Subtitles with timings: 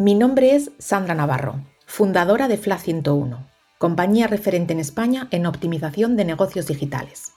[0.00, 3.46] mi nombre es Sandra Navarro fundadora de FLA 101,
[3.76, 7.32] compañía referente en España en optimización de negocios digitales.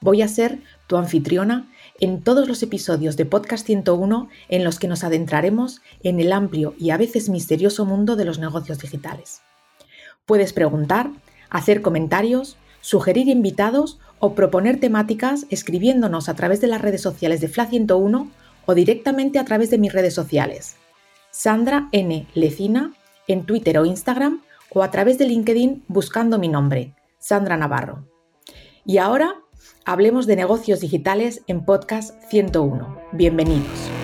[0.00, 4.86] Voy a ser tu anfitriona en todos los episodios de Podcast 101 en los que
[4.86, 9.40] nos adentraremos en el amplio y a veces misterioso mundo de los negocios digitales.
[10.24, 11.10] Puedes preguntar,
[11.50, 17.48] hacer comentarios, sugerir invitados o proponer temáticas escribiéndonos a través de las redes sociales de
[17.48, 18.30] FLA 101
[18.66, 20.76] o directamente a través de mis redes sociales.
[21.30, 22.26] Sandra N.
[22.34, 22.92] Lecina
[23.26, 28.06] en Twitter o Instagram o a través de LinkedIn buscando mi nombre, Sandra Navarro.
[28.84, 29.34] Y ahora
[29.84, 32.98] hablemos de negocios digitales en Podcast 101.
[33.12, 33.97] Bienvenidos.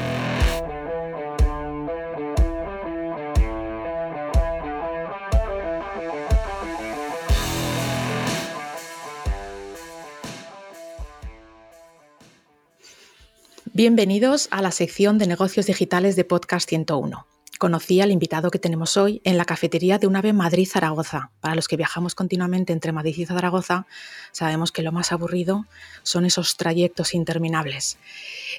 [13.77, 17.27] Bienvenidos a la sección de negocios digitales de Podcast 101
[17.59, 21.31] conocí al invitado que tenemos hoy en la cafetería de un ave Madrid-Zaragoza.
[21.41, 23.87] Para los que viajamos continuamente entre Madrid y Zaragoza,
[24.33, 25.67] sabemos que lo más aburrido
[26.05, 27.99] son esos trayectos interminables.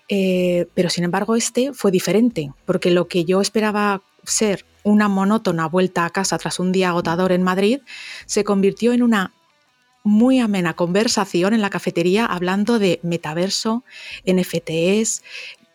[0.09, 5.67] Eh, pero sin embargo, este fue diferente, porque lo que yo esperaba ser una monótona
[5.67, 7.81] vuelta a casa tras un día agotador en Madrid,
[8.25, 9.33] se convirtió en una
[10.05, 13.83] muy amena conversación en la cafetería hablando de metaverso,
[14.25, 15.23] NFTs,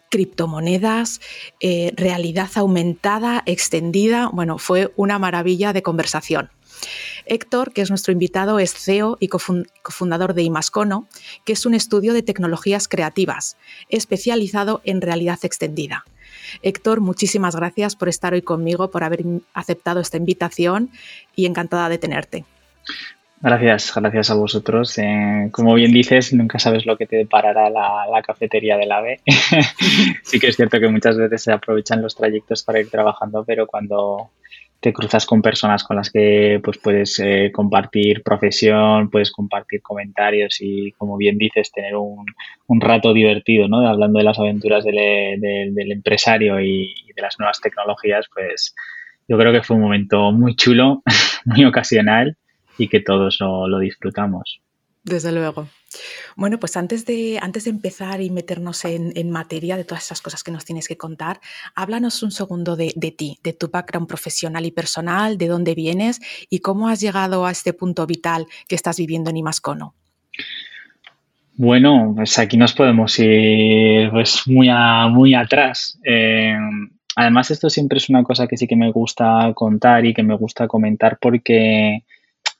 [0.09, 1.21] criptomonedas,
[1.61, 4.31] eh, realidad aumentada, extendida.
[4.33, 6.51] Bueno, fue una maravilla de conversación.
[7.27, 11.07] Héctor, que es nuestro invitado, es CEO y cofundador de Imascono,
[11.45, 13.57] que es un estudio de tecnologías creativas,
[13.89, 16.05] especializado en realidad extendida.
[16.63, 20.91] Héctor, muchísimas gracias por estar hoy conmigo, por haber aceptado esta invitación
[21.37, 22.45] y encantada de tenerte.
[23.43, 24.99] Gracias, gracias a vosotros.
[24.99, 29.21] Eh, como bien dices, nunca sabes lo que te deparará la, cafetería del AVE.
[30.23, 33.67] sí que es cierto que muchas veces se aprovechan los trayectos para ir trabajando, pero
[33.67, 34.31] cuando
[34.79, 40.59] te cruzas con personas con las que pues, puedes eh, compartir profesión, puedes compartir comentarios
[40.61, 42.27] y, como bien dices, tener un,
[42.79, 43.89] rato divertido, ¿no?
[43.89, 44.99] Hablando de las aventuras del,
[45.91, 48.75] empresario y de las nuevas tecnologías, pues
[49.27, 51.03] yo creo que fue un momento muy chulo,
[51.47, 52.37] muy ocasional
[52.81, 54.61] y que todos lo, disfrutamos.
[55.05, 55.69] Desde luego.
[56.37, 60.43] Bueno, pues antes de, antes de empezar y meternos en, materia de todas esas cosas
[60.43, 61.41] que nos tienes que contar,
[61.75, 66.61] háblanos un segundo de, ti, de tu background profesional y personal, de dónde vienes y
[66.61, 69.95] cómo has llegado a este punto vital que estás viviendo en Imascono.
[71.57, 74.71] Bueno, pues aquí nos podemos ir pues muy,
[75.11, 75.99] muy atrás.
[76.05, 76.57] Eh,
[77.17, 80.37] además, esto siempre es una cosa que sí que me gusta contar y que me
[80.37, 82.05] gusta comentar porque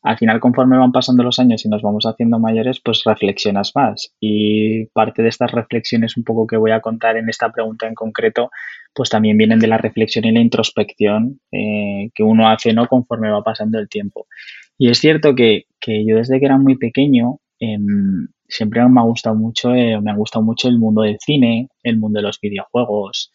[0.03, 4.15] al final conforme van pasando los años y nos vamos haciendo mayores, pues reflexionas más.
[4.19, 7.95] Y parte de estas reflexiones un poco que voy a contar en esta pregunta en
[7.95, 8.51] concreto,
[8.95, 12.87] pues también vienen de la reflexión y la introspección eh, que uno hace ¿no?
[12.87, 14.27] conforme va pasando el tiempo.
[14.79, 19.37] Y es cierto que, yo desde que era muy pequeño em, siempre me ha gustado
[19.37, 23.31] mucho, eh, me ha gustado mucho el mundo del cine, el mundo de los videojuegos,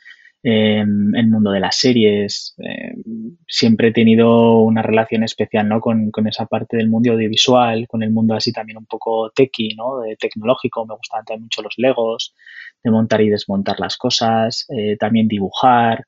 [0.47, 2.55] el mundo de las series.
[2.59, 5.81] Em, siempre he tenido una relación especial ¿no?
[5.81, 10.01] con, esa parte del mundo audiovisual, con el mundo así también un poco techy, ¿no?
[10.19, 10.85] tecnológico.
[10.85, 12.35] Me gustaban también mucho los legos,
[12.83, 16.05] de montar y desmontar las cosas, eh, también dibujar.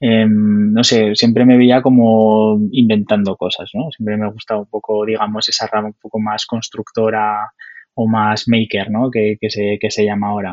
[0.00, 3.90] Em, no sé, siempre me veía como inventando cosas, ¿no?
[3.90, 7.52] Siempre me gustaba un poco, digamos, esa rama un poco más constructora
[7.94, 9.10] o más maker, ¿no?
[9.10, 10.52] Que, que, se, que se llama ahora.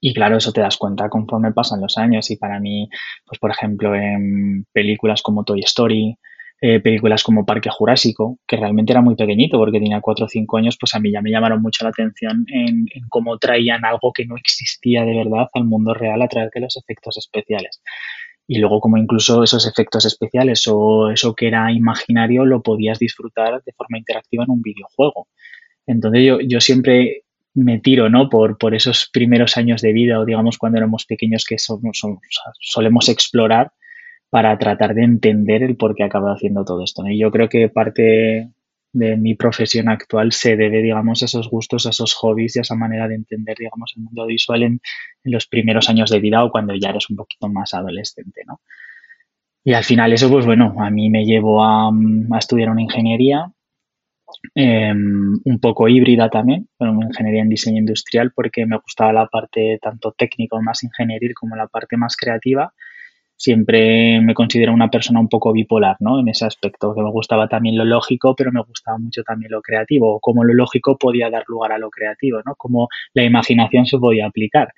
[0.00, 2.30] Y claro, eso te das cuenta conforme pasan los años.
[2.30, 2.88] Y para mí,
[3.26, 6.18] pues por ejemplo, en películas como Toy Story,
[6.66, 10.56] eh, películas como Parque Jurásico, que realmente era muy pequeñito porque tenía 4 o 5
[10.56, 14.24] años, pues a mí ya me llamaron mucho la atención en, cómo traían algo que
[14.24, 17.82] no existía de verdad al mundo real a través de los efectos especiales.
[18.46, 23.62] Y luego como incluso esos efectos especiales o eso que era imaginario lo podías disfrutar
[23.62, 25.28] de forma interactiva en un videojuego.
[25.86, 27.23] Entonces yo, yo siempre
[27.54, 28.28] me tiro, ¿no?
[28.28, 33.72] Por, por esos primeros años de vida o digamos cuando éramos pequeños que solemos explorar
[34.28, 37.06] para tratar de entender el por qué acabo haciendo todo esto.
[37.06, 38.50] Y yo creo que parte
[38.94, 42.62] de mi profesión actual se debe, digamos, a esos gustos, a esos hobbies y a
[42.62, 44.80] esa manera de entender, digamos, el mundo visual en,
[45.24, 48.60] los primeros años de vida o cuando ya eres un poquito más adolescente, ¿no?
[49.64, 51.90] Y al final eso, pues bueno, a mí me llevó a,
[52.38, 53.50] estudiar una ingeniería,
[54.54, 59.78] em, un poco híbrida también, una ingeniería en diseño industrial, porque me gustaba la parte
[59.82, 62.72] tanto técnica, más ingenieril, como la parte más creativa.
[63.36, 66.20] Siempre me considero una persona un poco bipolar, ¿no?
[66.20, 69.60] En ese aspecto, que me gustaba también lo lógico, pero me gustaba mucho también lo
[69.62, 72.54] creativo, o cómo lo lógico podía dar lugar a lo creativo, ¿no?
[72.56, 74.68] Cómo la imaginación se podía aplicar.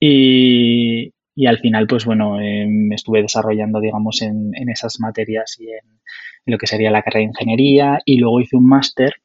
[0.00, 6.00] Y, y al final, pues bueno, me estuve desarrollando, digamos, en, esas materias y en,
[6.46, 8.00] lo que sería la carrera de ingeniería.
[8.06, 9.16] Y luego hice un máster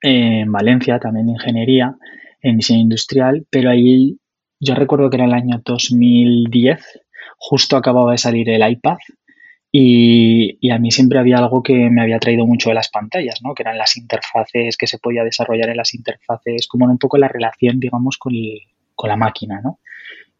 [0.00, 1.96] en Valencia, también de ingeniería,
[2.40, 4.20] en diseño industrial, pero ahí
[4.60, 7.00] yo recuerdo que era el año 2010,
[7.36, 8.98] justo acababa de salir el iPad
[9.72, 13.40] y, y, a mí siempre había algo que me había traído mucho de las pantallas,
[13.42, 13.54] ¿no?
[13.54, 17.18] Que eran las interfaces, que se podía desarrollar en las interfaces, como en un poco
[17.18, 18.32] la relación, digamos, con,
[18.94, 19.80] con la máquina, ¿no?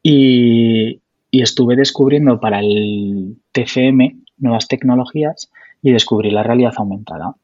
[0.02, 1.00] Y,
[1.30, 5.50] estuve descubriendo para el TCM nuevas tecnologías
[5.82, 7.34] y descubrí la realidad aumentada.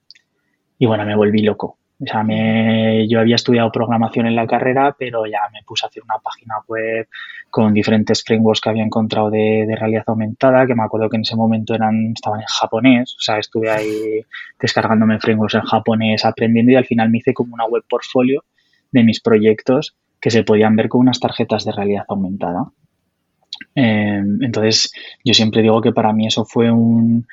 [0.79, 1.79] Y bueno, me volví loco.
[2.01, 5.89] O sea, me, yo había estudiado programación en la carrera, pero ya me puse a
[5.89, 7.07] hacer una página web
[7.51, 11.23] con diferentes frameworks que había encontrado de, de, realidad aumentada, que me acuerdo que en
[11.23, 13.15] ese momento eran, estaban en japonés.
[13.17, 14.23] O sea, estuve ahí
[14.61, 18.45] descargándome frameworks en japonés, aprendiendo y al final me hice como una web portfolio
[18.91, 22.65] de mis proyectos que se podían ver con unas tarjetas de realidad aumentada.
[23.75, 24.91] Eh, entonces,
[25.23, 27.27] yo siempre digo que para mí eso fue un,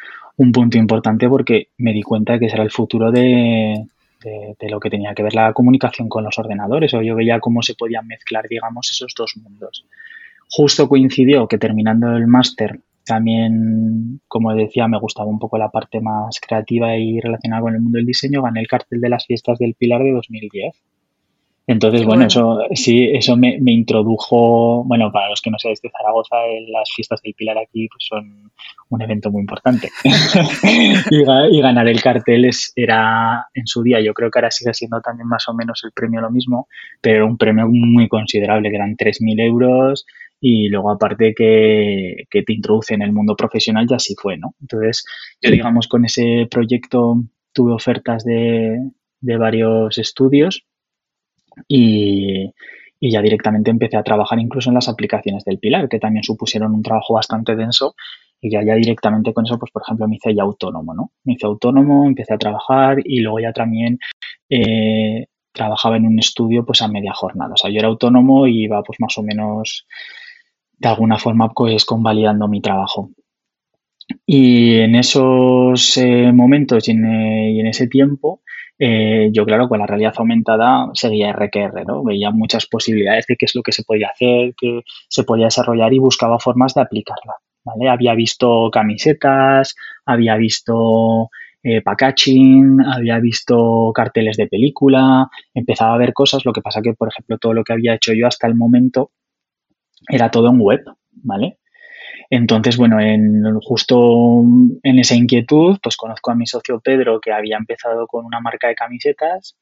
[0.52, 3.86] punto importante porque me di cuenta de que ese era el futuro de,
[4.22, 7.62] de, lo que tenía que ver la comunicación con los ordenadores, o yo veía cómo
[7.62, 9.86] se podían mezclar, digamos, esos dos mundos.
[10.50, 16.02] Justo coincidió que terminando el máster, también, como decía, me gustaba un poco la parte
[16.02, 19.60] más creativa y relacionada con el mundo del diseño, gané el cartel de las fiestas
[19.60, 20.76] del Pilar de 2010
[21.68, 26.36] entonces, bueno, eso sí, eso me, introdujo, bueno, para los que no seáis de Zaragoza,
[26.68, 28.52] las fiestas del Pilar aquí pues, son
[28.90, 29.90] un evento muy importante.
[31.12, 35.00] y, ganar el cartel es, era en su día, yo creo que ahora sigue siendo
[35.02, 36.68] también más o menos el premio lo mismo,
[37.00, 40.06] pero era un premio muy considerable, que eran 3.000 euros
[40.40, 44.56] y luego aparte que, que te introduce en el mundo profesional ya así fue, ¿no?
[44.60, 45.06] Entonces,
[45.40, 47.22] yo digamos con ese proyecto
[47.54, 48.80] tuve ofertas de,
[49.20, 50.66] de varios estudios
[51.68, 52.52] y,
[53.02, 56.84] ya directamente empecé a trabajar incluso en las aplicaciones del Pilar, que también supusieron un
[56.84, 57.96] trabajo bastante denso
[58.40, 61.12] y ya, ya directamente con eso, pues por ejemplo, me hice ya autónomo, ¿no?
[61.24, 63.98] Me hice autónomo, empecé a trabajar y luego ya también
[64.50, 67.54] eh, trabajaba en un estudio pues a media jornada.
[67.54, 69.88] O sea, yo era autónomo y iba pues más o menos
[70.78, 73.12] de alguna forma pues convalidando mi trabajo.
[74.26, 78.42] Y en esos eh, momentos en, y en, ese tiempo
[78.84, 82.04] eh, yo, claro, con la realidad aumentada seguía RQR, ¿no?
[82.04, 85.94] Veía muchas posibilidades de qué es lo que se podía hacer, que se podía desarrollar
[85.94, 87.90] y buscaba formas de aplicarla, ¿vale?
[87.90, 91.30] Había visto camisetas, había visto
[91.62, 96.96] eh, packaging, había visto carteles de película, empezaba a ver cosas, lo que pasa que,
[96.96, 99.12] por ejemplo, todo lo que había hecho yo hasta el momento
[100.10, 101.60] era todo en web, ¿vale?
[102.32, 104.42] Entonces, bueno, en, justo
[104.84, 108.70] en esa inquietud, pues conozco a mi socio Pedro, que había empezado con una marca
[108.70, 109.58] de camisetas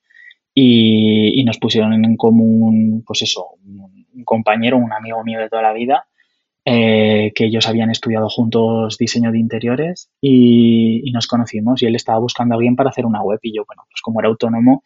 [0.54, 5.74] y, nos pusieron en común, pues eso, un, compañero, un amigo mío de toda la
[5.74, 6.06] vida,
[6.64, 11.96] eh, que ellos habían estudiado juntos diseño de interiores y, y, nos conocimos y él
[11.96, 14.84] estaba buscando a alguien para hacer una web y yo, bueno, pues como era autónomo,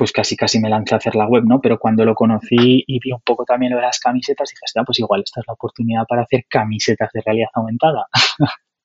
[0.00, 1.60] pues casi casi me lancé a hacer la web, ¿no?
[1.60, 4.98] Pero cuando lo conocí y vi un poco también lo de las camisetas, dije, pues
[4.98, 8.06] igual esta es la oportunidad para hacer camisetas de realidad aumentada.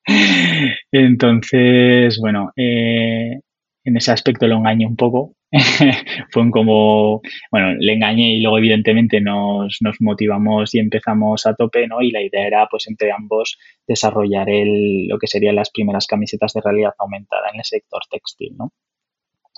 [0.91, 3.39] Entonces, bueno, eh,
[3.85, 5.35] en ese aspecto lo engañé un poco.
[6.31, 11.87] Fue como, bueno, le engañé y luego evidentemente nos, nos, motivamos y empezamos a tope,
[11.87, 12.01] ¿no?
[12.01, 13.57] Y la idea era, pues, entre ambos
[13.87, 18.53] desarrollar el, lo que serían las primeras camisetas de realidad aumentada en el sector textil,
[18.57, 18.73] ¿no?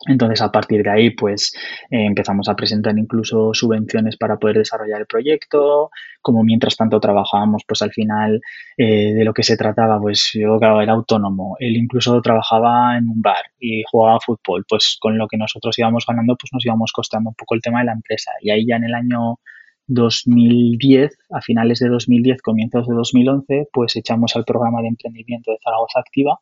[0.05, 1.53] Entonces, a partir de ahí, pues
[1.89, 5.89] eh, empezamos a presentar incluso subvenciones para poder desarrollar el proyecto.
[6.21, 8.39] Como mientras tanto trabajábamos, pues al final
[8.77, 11.55] eh, de lo que se trataba, pues yo, claro, era autónomo.
[11.59, 14.65] Él incluso trabajaba en un bar y jugaba fútbol.
[14.69, 17.79] Pues con lo que nosotros íbamos ganando, pues nos íbamos costando un poco el tema
[17.79, 18.31] de la empresa.
[18.41, 19.39] Y ahí ya en el año
[19.87, 25.57] 2010, a finales de 2010, comienzos de 2011, pues echamos al programa de emprendimiento de
[25.63, 26.39] Zaragoza Activa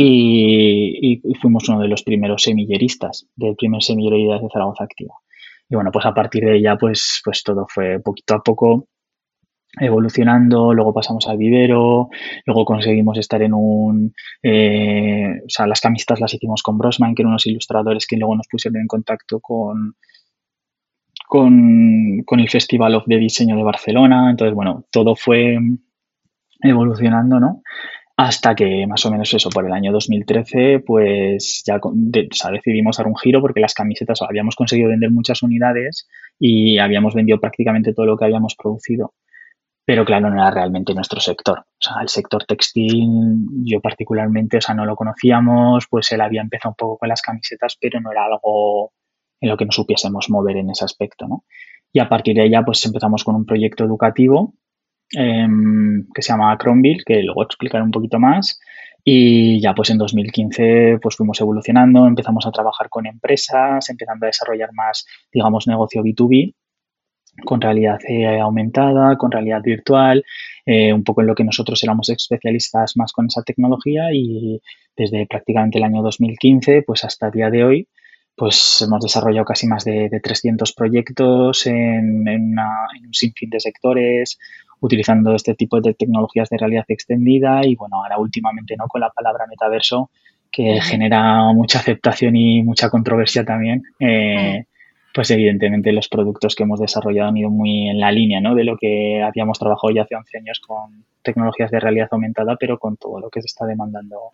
[0.00, 5.14] y, fuimos uno de los primeros semilleristas del primer semillero de ideas de Zaragoza Activa.
[5.68, 8.88] Y bueno, pues a partir de ella, pues, pues todo fue poquito a poco
[9.78, 12.08] evolucionando, luego pasamos al vivero,
[12.46, 14.14] luego conseguimos estar en un...
[14.42, 18.34] Eh, o sea, las camisetas las hicimos con Brosman, que eran unos ilustradores que luego
[18.34, 19.94] nos pusieron en contacto con,
[21.26, 24.30] con, con el Festival of de Diseño de Barcelona.
[24.30, 25.58] Entonces, bueno, todo fue
[26.62, 27.62] evolucionando, ¿no?
[28.18, 31.78] Hasta que más o menos eso, por el año 2013, pues ya
[32.50, 37.38] decidimos dar un giro porque las camisetas habíamos conseguido vender muchas unidades y habíamos vendido
[37.38, 39.14] prácticamente todo lo que habíamos producido.
[39.84, 41.60] Pero claro, no era realmente nuestro sector.
[41.60, 43.06] O sea, el sector textil,
[43.62, 47.22] yo particularmente, o sea, no lo conocíamos, pues él había empezado un poco con las
[47.22, 48.90] camisetas, pero no era algo
[49.40, 51.44] en lo que nos supiésemos mover en ese aspecto, ¿no?
[51.92, 54.54] Y a partir de ella, pues empezamos con un proyecto educativo
[55.12, 58.60] Em, que se llama Cronville, que luego explicaré un poquito más.
[59.02, 64.28] Y ya pues en 2015 pues fuimos evolucionando, empezamos a trabajar con empresas, empezando a
[64.28, 66.54] desarrollar más, digamos, negocio B2B
[67.44, 70.24] con realidad eh, aumentada, con realidad virtual,
[70.66, 74.60] eh, un poco en lo que nosotros éramos especialistas más con esa tecnología y
[74.96, 77.88] desde prácticamente el año 2015 pues hasta el día de hoy
[78.38, 84.38] pues hemos desarrollado casi más de, 300 proyectos en, un sinfín de sectores,
[84.80, 89.10] utilizando este tipo de tecnologías de realidad extendida y bueno, ahora últimamente no con la
[89.10, 90.10] palabra metaverso
[90.50, 93.82] que genera mucha aceptación y mucha controversia también.
[94.00, 94.64] Eh,
[95.14, 98.54] pues evidentemente los productos que hemos desarrollado han ido muy en la línea ¿no?
[98.54, 102.78] de lo que habíamos trabajado ya hace 11 años con tecnologías de realidad aumentada, pero
[102.78, 104.32] con todo lo que se está demandando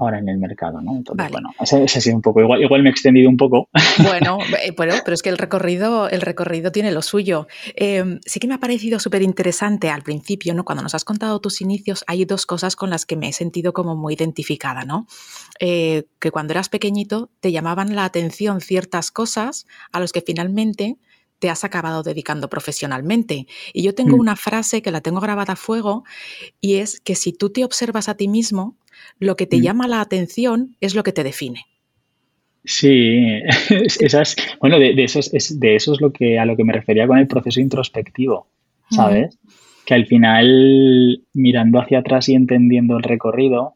[0.00, 0.96] ahora en el mercado, ¿no?
[0.96, 3.68] Entonces, bueno, ese, ha sido un poco, igual, igual me he extendido un poco.
[4.02, 7.46] Bueno, eh, pero es que el recorrido, el recorrido tiene lo suyo.
[7.74, 10.64] Em, sí que me ha parecido súper interesante al principio, ¿no?
[10.64, 13.72] Cuando nos has contado tus inicios, hay dos cosas con las que me he sentido
[13.72, 15.06] como muy identificada, ¿no?
[15.60, 20.98] Eh, que cuando eras pequeñito te llamaban la atención ciertas cosas a los que finalmente
[21.38, 23.46] te has acabado dedicando profesionalmente.
[23.72, 24.20] Y yo tengo mm.
[24.20, 26.04] una frase que la tengo grabada a fuego
[26.60, 28.76] y es que si tú te observas a ti mismo,
[29.18, 29.62] lo que te mm.
[29.62, 31.64] llama la atención es lo que te define.
[32.64, 33.40] Sí,
[34.00, 37.06] esas, bueno, de, eso es, de eso es lo que, a lo que me refería
[37.06, 38.46] con el proceso introspectivo,
[38.90, 39.38] ¿sabes?
[39.86, 43.74] Que al final, mirando hacia atrás y entendiendo el recorrido,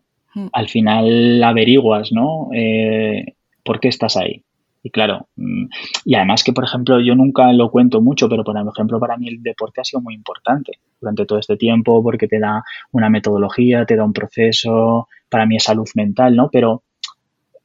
[0.53, 2.51] al final averiguas, ¿no?
[2.55, 4.43] Eh, ¿Por qué estás ahí?
[4.83, 5.67] Y claro, mm,
[6.05, 9.29] y además que, por ejemplo, yo nunca lo cuento mucho, pero por ejemplo, para mí
[9.29, 13.85] el deporte ha sido muy importante durante todo este tiempo porque te da una metodología,
[13.87, 16.49] te da un proceso, para mí es salud mental, ¿no?
[16.51, 16.83] Pero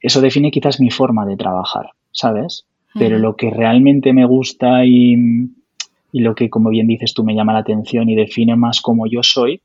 [0.00, 2.66] eso define quizás mi forma de trabajar, ¿sabes?
[2.94, 5.14] Pero lo que realmente me gusta y,
[6.10, 9.06] y lo que, como bien dices tú, me llama la atención y define más como
[9.06, 9.60] yo soy,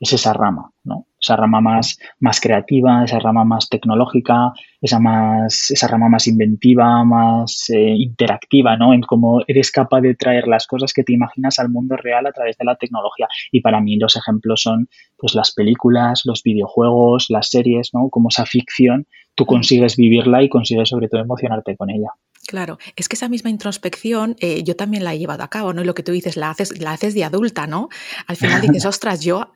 [0.00, 1.06] es esa rama, ¿no?
[1.20, 7.04] Esa rama más, más creativa, esa rama más tecnológica, esa, más, esa rama más inventiva,
[7.04, 8.94] más eh, interactiva, ¿no?
[8.94, 12.32] En cómo eres capaz de traer las cosas que te imaginas al mundo real a
[12.32, 13.26] través de la tecnología.
[13.50, 18.08] Y para mí los ejemplos son pues las películas, los videojuegos, las series, ¿no?
[18.10, 22.10] Como esa ficción, tú consigues vivirla y consigues sobre todo emocionarte con ella.
[22.48, 25.82] Claro, es que esa misma introspección eh, yo también la he llevado a cabo, ¿no?
[25.82, 27.88] Y lo que tú dices, la haces, la haces de adulta, ¿no?
[28.26, 29.52] Al final dices, ostras, yo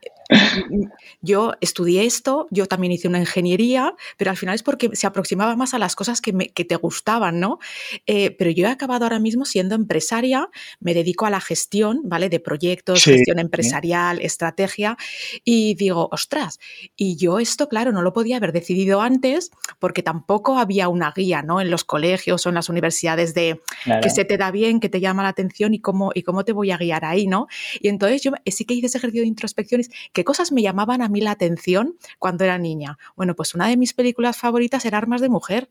[1.21, 5.55] yo estudié esto, yo también hice una ingeniería, pero al final es porque se aproximaba
[5.55, 7.59] más a las cosas que, te gustaban, ¿no?
[8.07, 10.49] Eh, pero yo he acabado ahora mismo siendo empresaria,
[10.79, 12.29] me dedico a la gestión, ¿vale?
[12.29, 14.97] De proyectos, gestión empresarial, estrategia,
[15.43, 16.59] y digo, ostras,
[16.95, 21.41] y yo esto, claro, no lo podía haber decidido antes porque tampoco había una guía,
[21.41, 21.59] ¿no?
[21.59, 23.61] En los colegios o en las universidades de
[24.01, 26.53] que se te da bien, que te llama la atención y cómo, y cómo te
[26.53, 27.47] voy a guiar ahí, ¿no?
[27.81, 29.81] Y entonces yo sí que hice ese ejercicio de introspección
[30.13, 32.97] ¿Qué cosas me llamaban a mí la atención cuando era niña?
[33.15, 35.69] Bueno, pues una de mis películas favoritas era Armas de Mujer.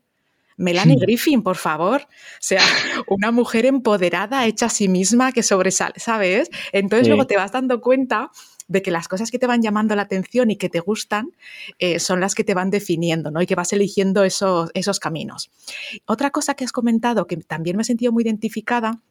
[0.57, 2.01] Melanie Griffin, por favor.
[2.01, 2.07] O
[2.39, 2.61] sea,
[3.07, 6.49] una mujer empoderada, hecha a sí misma, que sobresale, ¿sabes?
[6.71, 8.31] Entonces luego te vas dando cuenta
[8.67, 11.31] de que las cosas que te van llamando la atención y que te gustan
[11.79, 13.41] eh, son las que te van definiendo, ¿no?
[13.41, 15.51] Y que vas eligiendo esos, esos caminos.
[16.05, 19.01] Otra cosa que has comentado, que también me he sentido muy identificada,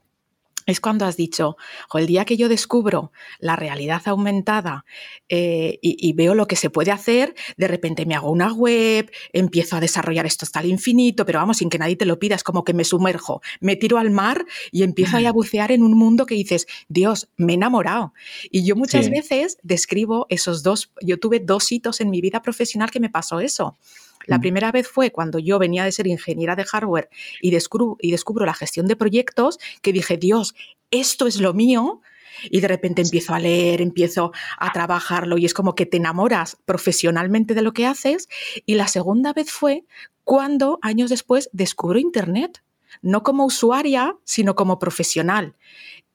[0.66, 1.56] es cuando has dicho,
[1.94, 4.84] el día que yo descubro la realidad aumentada
[5.28, 9.76] eh, y, veo lo que se puede hacer, de repente me hago una web, empiezo
[9.76, 12.42] a desarrollar esto hasta el infinito, pero vamos, sin que nadie te lo pida, es
[12.42, 16.26] como que me sumerjo, me tiro al mar y empiezo a bucear en un mundo
[16.26, 18.12] que dices, Dios, me he enamorado.
[18.50, 22.90] Y yo muchas veces describo esos dos, yo tuve dos hitos en mi vida profesional
[22.90, 23.78] que me pasó eso.
[24.26, 27.08] La primera vez fue cuando yo venía de ser ingeniera de hardware
[27.40, 30.54] y descubro, y descubro la gestión de proyectos, que dije, Dios,
[30.90, 32.00] esto es lo mío.
[32.50, 36.56] Y de repente empiezo a leer, empiezo a trabajarlo y es como que te enamoras
[36.64, 38.28] profesionalmente de lo que haces.
[38.66, 39.84] Y la segunda vez fue
[40.24, 42.62] cuando años después descubro Internet,
[43.00, 45.56] no como usuaria, sino como profesional.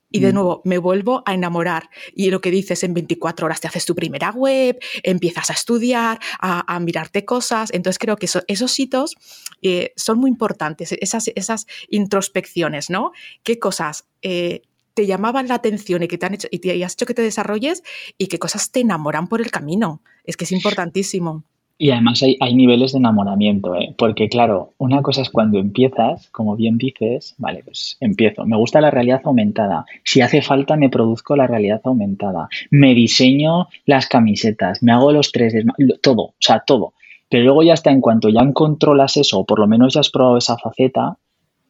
[0.09, 0.35] Y de mm.
[0.35, 1.89] nuevo, me vuelvo a enamorar.
[2.13, 6.19] Y lo que dices, en 24 horas te haces tu primera web, empiezas a estudiar,
[6.39, 7.69] a, mirarte cosas.
[7.73, 9.15] Entonces creo que esos hitos
[9.61, 13.11] eh, son muy importantes, esas, esas introspecciones, ¿no?
[13.43, 14.61] ¿Qué cosas eh,
[14.97, 17.21] te llamaban la atención y que te han hecho y te has hecho que te
[17.21, 17.83] desarrolles
[18.17, 20.01] y qué cosas te enamoran por el camino.
[20.23, 21.43] Es que es importantísimo.
[21.79, 23.93] Y además hay, hay niveles de enamoramiento, ¿eh?
[23.97, 28.81] porque claro, una cosa es cuando empiezas, como bien dices, vale, pues empiezo, me gusta
[28.81, 34.81] la realidad aumentada, si hace falta me produzco la realidad aumentada, me diseño las camisetas,
[34.81, 35.53] me hago los tres,
[36.01, 36.93] todo, o sea, todo.
[37.29, 40.09] Pero luego ya está, en cuanto ya controlas eso, o por lo menos ya has
[40.09, 41.17] probado esa faceta,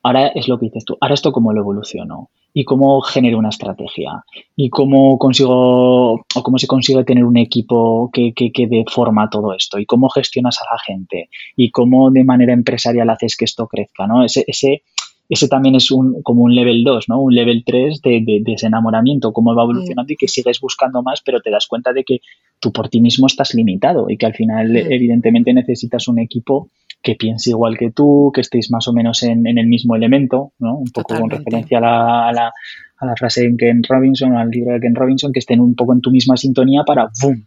[0.07, 3.49] ahora es lo que dices tú, ahora esto cómo lo evoluciono y cómo genero una
[3.49, 4.23] estrategia
[4.55, 9.23] y cómo consigo o cómo se consigue tener un equipo que, que, que dé forma
[9.23, 13.35] a todo esto y cómo gestionas a la gente y cómo de manera empresarial haces
[13.35, 14.23] que esto crezca, ¿no?
[14.23, 14.83] Ese, ese,
[15.27, 17.21] ese también es un, como un level 2, ¿no?
[17.21, 21.03] Un level 3 de, de, de ese enamoramiento, cómo va evolucionando y que sigues buscando
[21.03, 22.21] más, pero te das cuenta de que
[22.61, 26.69] tú por ti mismo estás limitado y que al final, evidentemente, necesitas un equipo
[27.01, 30.53] que piense igual que tú, que estéis más o menos en, en el mismo elemento,
[30.59, 30.77] ¿no?
[30.77, 32.53] Un poco con referencia a la, a la,
[32.97, 35.93] a la frase de Ken Robinson, al libro de Ken Robinson, que estén un poco
[35.93, 37.45] en tu misma sintonía para ¡boom!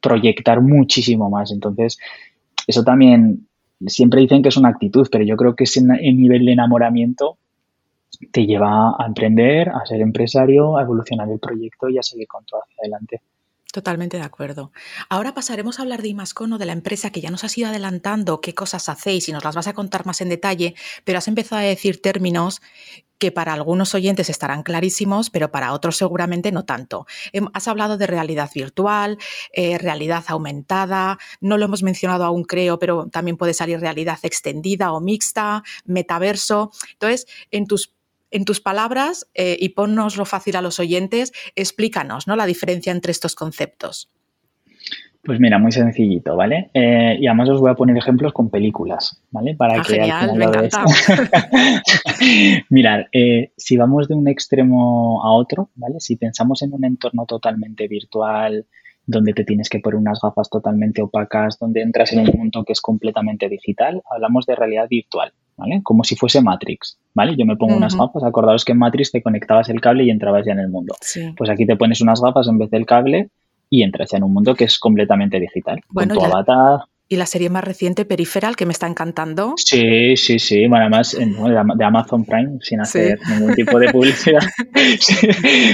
[0.00, 1.52] proyectar muchísimo más.
[1.52, 1.98] Entonces,
[2.66, 3.46] eso también,
[3.86, 7.38] siempre dicen que es una actitud, pero yo creo que ese nivel de enamoramiento
[8.32, 12.44] te lleva a emprender, a ser empresario, a evolucionar el proyecto y a seguir con
[12.44, 13.20] todo hacia adelante.
[13.72, 14.72] Totalmente de acuerdo.
[15.08, 18.40] Ahora pasaremos a hablar de Imascono, de la empresa que ya nos has ido adelantando
[18.40, 20.74] qué cosas hacéis y nos las vas a contar más en detalle,
[21.04, 22.60] pero has empezado a decir términos
[23.18, 27.06] que para algunos oyentes estarán clarísimos, pero para otros seguramente no tanto.
[27.32, 29.18] Em, has hablado de realidad virtual,
[29.52, 34.92] eh, realidad aumentada, no lo hemos mencionado aún creo, pero también puede salir realidad extendida
[34.92, 36.72] o mixta, metaverso.
[36.94, 37.94] Entonces, en tus
[38.30, 42.36] en tus palabras, eh, y ponnoslo fácil a los oyentes, explícanos ¿no?
[42.36, 44.10] la diferencia entre estos conceptos.
[45.22, 46.70] Pues mira, muy sencillito, ¿vale?
[46.72, 49.54] Eh, y además os voy a poner ejemplos con películas, ¿vale?
[49.54, 50.84] Para ah, que genial, me encanta.
[52.70, 56.00] Mirad, eh, si vamos de un extremo a otro, ¿vale?
[56.00, 58.64] Si pensamos en un entorno totalmente virtual,
[59.06, 62.72] donde te tienes que poner unas gafas totalmente opacas, donde entras en un mundo que
[62.72, 65.80] es completamente digital, hablamos de realidad virtual, ¿vale?
[65.82, 67.36] Como si fuese Matrix, ¿vale?
[67.36, 70.46] Yo me pongo unas gafas, acordaos que en Matrix te conectabas el cable y entrabas
[70.46, 70.96] ya en el mundo.
[71.36, 73.28] Pues aquí te pones unas gafas en vez del cable
[73.68, 75.80] y entras ya en un mundo que es completamente digital.
[75.90, 76.80] Bueno, con tu avatar
[77.12, 79.54] y la serie más reciente, Peripheral, que me está encantando.
[79.56, 80.68] Sí, sí, sí.
[80.68, 84.40] Bueno, además de Amazon Prime, sin hacer ningún tipo de publicidad.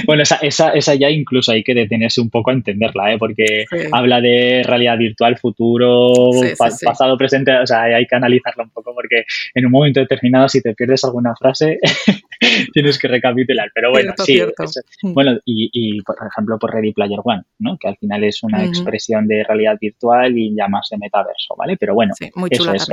[0.05, 3.17] Bueno, esa, esa, esa, ya incluso hay que detenerse un poco a entenderla, ¿eh?
[3.17, 7.55] porque habla de realidad virtual, futuro, pasado, presente.
[7.55, 11.03] O sea, hay que analizarla un poco porque en un momento determinado, si te pierdes
[11.03, 11.79] alguna frase,
[12.73, 13.69] tienes que recapitular.
[13.73, 14.41] Pero bueno, sí.
[15.03, 15.13] Mm.
[15.13, 17.77] bueno, y, y, por ejemplo, por Ready Player One, ¿no?
[17.77, 21.25] que al final es una expresión de realidad virtual y ya más de meta
[21.57, 21.77] ¿vale?
[21.77, 22.13] Pero bueno,
[22.49, 22.87] eso es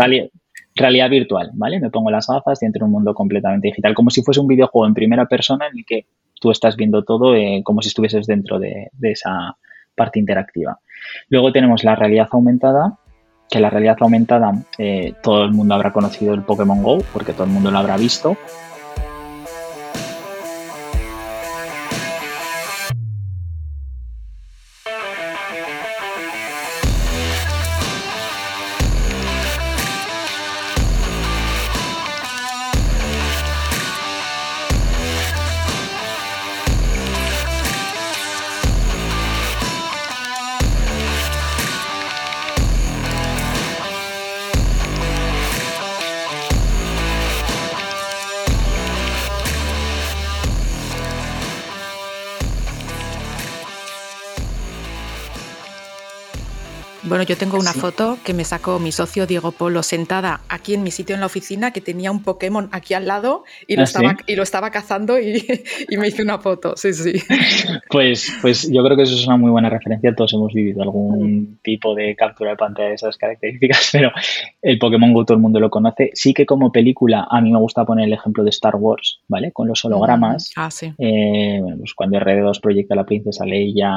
[0.76, 1.80] realidad, virtual, ¿vale?
[1.80, 4.48] Me pongo las gafas y entro en un mundo completamente digital, como si fuese un
[4.48, 6.06] videojuego en primera persona en el que
[6.40, 9.56] tú estás viendo todo eh, como si estuvieses dentro de, esa
[9.94, 10.78] parte interactiva.
[11.28, 12.98] Luego tenemos la realidad aumentada,
[13.48, 17.44] que la realidad aumentada eh, todo el mundo habrá conocido el Pokémon Go, porque todo
[17.44, 18.36] el mundo lo habrá visto.
[57.26, 60.90] Yo tengo una foto que me sacó mi socio Diego Polo sentada aquí en mi
[60.90, 64.16] sitio en la oficina que tenía un Pokémon aquí al lado y lo, ¿Ah, estaba,
[64.26, 65.44] y lo estaba cazando y,
[65.98, 67.12] me hice una foto, sí, sí.
[67.90, 70.14] Pues, pues yo creo que eso es una muy buena referencia.
[70.14, 74.10] Todos hemos vivido algún tipo de captura de pantalla de esas características, pero
[74.62, 76.10] el Pokémon Go todo el mundo lo conoce.
[76.14, 79.52] Sí que como película a mí me gusta poner el ejemplo de Star Wars, ¿vale?
[79.52, 80.50] Con los hologramas.
[80.56, 80.92] Ah, sí.
[80.98, 83.92] Eh, pues cuando R2 proyecta a la princesa Leia,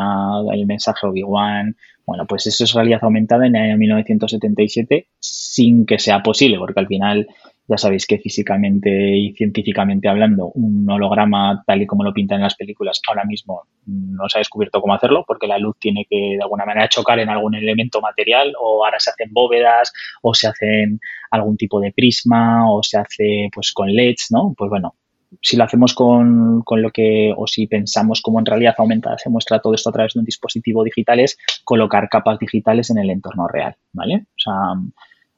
[0.53, 1.75] el mensaje Obi-Wan,
[2.07, 6.79] bueno, pues eso es realidad aumentada en el año 1977 sin que sea posible, porque
[6.79, 7.27] al final
[7.67, 12.43] ya sabéis que físicamente y científicamente hablando, un holograma tal y como lo pintan en
[12.43, 16.35] las películas ahora mismo no se ha descubierto cómo hacerlo, porque la luz tiene que
[16.37, 19.91] de alguna manera chocar en algún elemento material, o ahora se hacen bóvedas,
[20.21, 20.99] o se hacen
[21.31, 24.53] algún tipo de prisma, o se hace pues con LEDs, ¿no?
[24.57, 24.95] Pues bueno,
[25.41, 29.29] si lo hacemos con, con, lo que, o si pensamos como en realidad aumentada se
[29.29, 33.09] muestra todo esto a través de un dispositivo digital, es colocar capas digitales en el
[33.09, 34.25] entorno real, ¿vale?
[34.27, 34.53] O sea,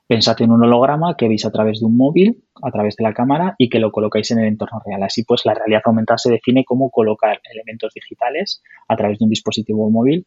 [0.10, 3.14] Pensad en un holograma que veis a través de un móvil, a través de la
[3.14, 5.04] cámara y que lo colocáis en el entorno real.
[5.04, 9.30] Así pues, la realidad aumentada se define como colocar elementos digitales a través de un
[9.30, 10.26] dispositivo móvil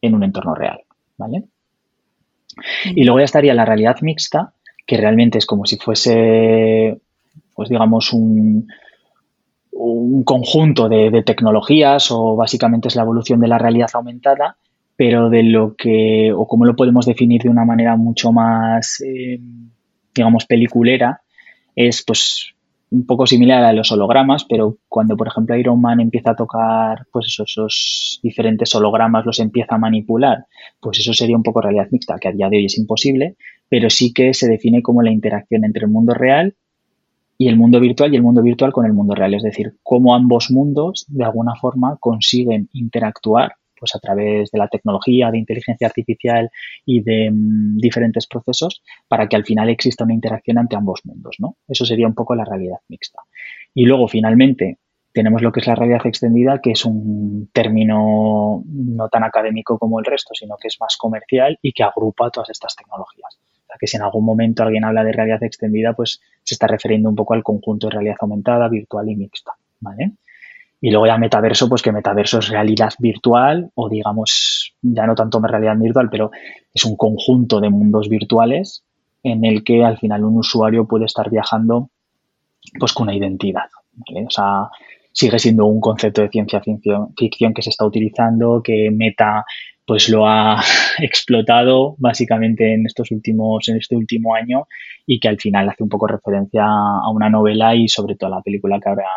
[0.00, 0.80] en un entorno real.
[1.16, 1.44] ¿vale?
[2.96, 7.00] Y luego ya estaría la realidad mixta, que realmente es como si fuese,
[7.54, 8.66] pues digamos, un,
[9.72, 14.56] un conjunto de, tecnologías o básicamente es la evolución de la realidad aumentada,
[14.96, 19.40] pero de lo que, o cómo lo podemos definir de una manera mucho más, eh,
[20.14, 21.22] digamos, peliculera,
[21.74, 22.54] es pues
[22.90, 27.06] un poco similar a los hologramas, pero cuando, por ejemplo, Iron Man empieza a tocar
[27.10, 30.44] pues esos, diferentes hologramas, los empieza a manipular,
[30.78, 33.36] pues eso sería un poco realidad mixta, que a día de hoy es imposible,
[33.70, 36.54] pero sí que se define como la interacción entre el mundo real
[37.42, 40.14] y el mundo virtual y el mundo virtual con el mundo real, es decir, cómo
[40.14, 45.88] ambos mundos de alguna forma consiguen interactuar pues a través de la tecnología, de inteligencia
[45.88, 46.50] artificial
[46.86, 51.34] y de mm, diferentes procesos para que al final exista una interacción entre ambos mundos,
[51.40, 51.56] ¿no?
[51.66, 53.18] Eso sería un poco la realidad mixta.
[53.74, 54.78] Y luego, finalmente,
[55.12, 59.98] tenemos lo que es la realidad extendida, que es un término no tan académico como
[59.98, 63.36] el resto, sino que es más comercial y que agrupa todas estas tecnologías.
[63.72, 67.08] Sea, que si en algún momento alguien habla de realidad extendida, pues se está refiriendo
[67.08, 70.12] un poco al conjunto de realidad aumentada, virtual y mixta, ¿vale?
[70.80, 75.38] Y luego ya metaverso, pues que metaverso es realidad virtual o digamos, ya no tanto
[75.40, 76.30] realidad virtual, pero
[76.74, 78.82] es un conjunto de mundos virtuales
[79.22, 81.88] en el que al final un usuario puede estar viajando
[82.78, 83.70] pues con una identidad.
[84.26, 84.68] O sea,
[85.12, 89.44] sigue siendo un concepto de ciencia ficción que se está utilizando, que Meta
[89.86, 90.62] pues lo ha
[90.98, 94.66] explotado básicamente en estos últimos, en este último año
[95.06, 98.36] y que al final hace un poco referencia a una novela y sobre todo a
[98.36, 99.08] la película que habrá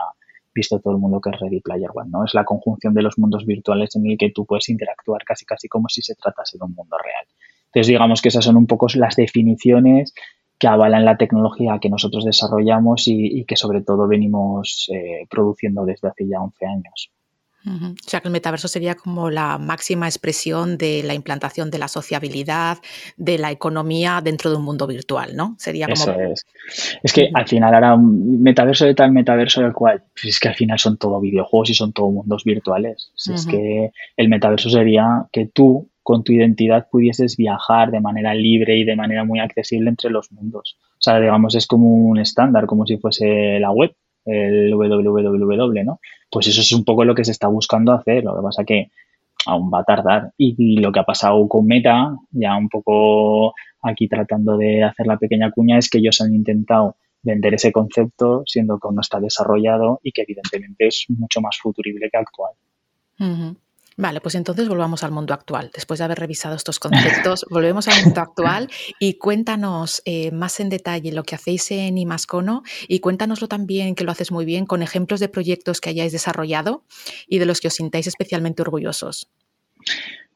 [0.53, 2.23] visto todo el mundo que es Ready Player One, ¿no?
[2.23, 5.67] Es la conjunción de los mundos virtuales en el que tú puedes interactuar casi casi
[5.67, 7.25] como si se tratase de un mundo real.
[7.65, 10.13] Entonces, digamos que esas son un poco las definiciones
[10.57, 16.07] que avalan la tecnología que nosotros desarrollamos y, que sobre todo venimos eh, produciendo desde
[16.07, 17.11] hace ya 11 años.
[17.67, 21.87] O sea que el metaverso sería como la máxima expresión de la implantación de la
[21.87, 22.77] sociabilidad,
[23.17, 25.55] de la economía dentro de un mundo virtual, ¿no?
[25.57, 25.95] Sería como...
[25.95, 26.45] Eso es.
[27.01, 30.49] Es que al final ahora un metaverso de tal metaverso del cual, pues es que
[30.49, 33.11] al final son todo videojuegos y son todo mundos virtuales.
[33.33, 38.77] Es que el metaverso sería que tú con tu identidad pudieses viajar de manera libre
[38.77, 40.77] y de manera muy accesible entre los mundos.
[40.91, 45.99] O sea, digamos, es como un estándar, como si fuese la web el www, ¿no?
[46.35, 48.25] Pues eso es un poco lo que se está buscando hacer.
[48.25, 48.91] Lo que pasa que
[49.45, 50.33] aún va a tardar.
[50.37, 55.15] Y, lo que ha pasado con Meta, ya un poco aquí tratando de hacer la
[55.15, 59.21] pequeña cuña, es que ellos han intentado vender ese concepto siendo que aún no está
[59.21, 62.51] desarrollado y que evidentemente es mucho más futurible que actual.
[63.97, 65.71] Vale, pues entonces volvamos al mundo actual.
[65.73, 70.69] Después de haber revisado estos conceptos, volvemos al mundo actual y cuéntanos eh, más en
[70.69, 74.81] detalle lo que hacéis en Imascono y cuéntanoslo también, que lo haces muy bien, con
[74.81, 76.83] ejemplos de proyectos que hayáis desarrollado
[77.27, 79.29] y de los que os sintáis especialmente orgullosos.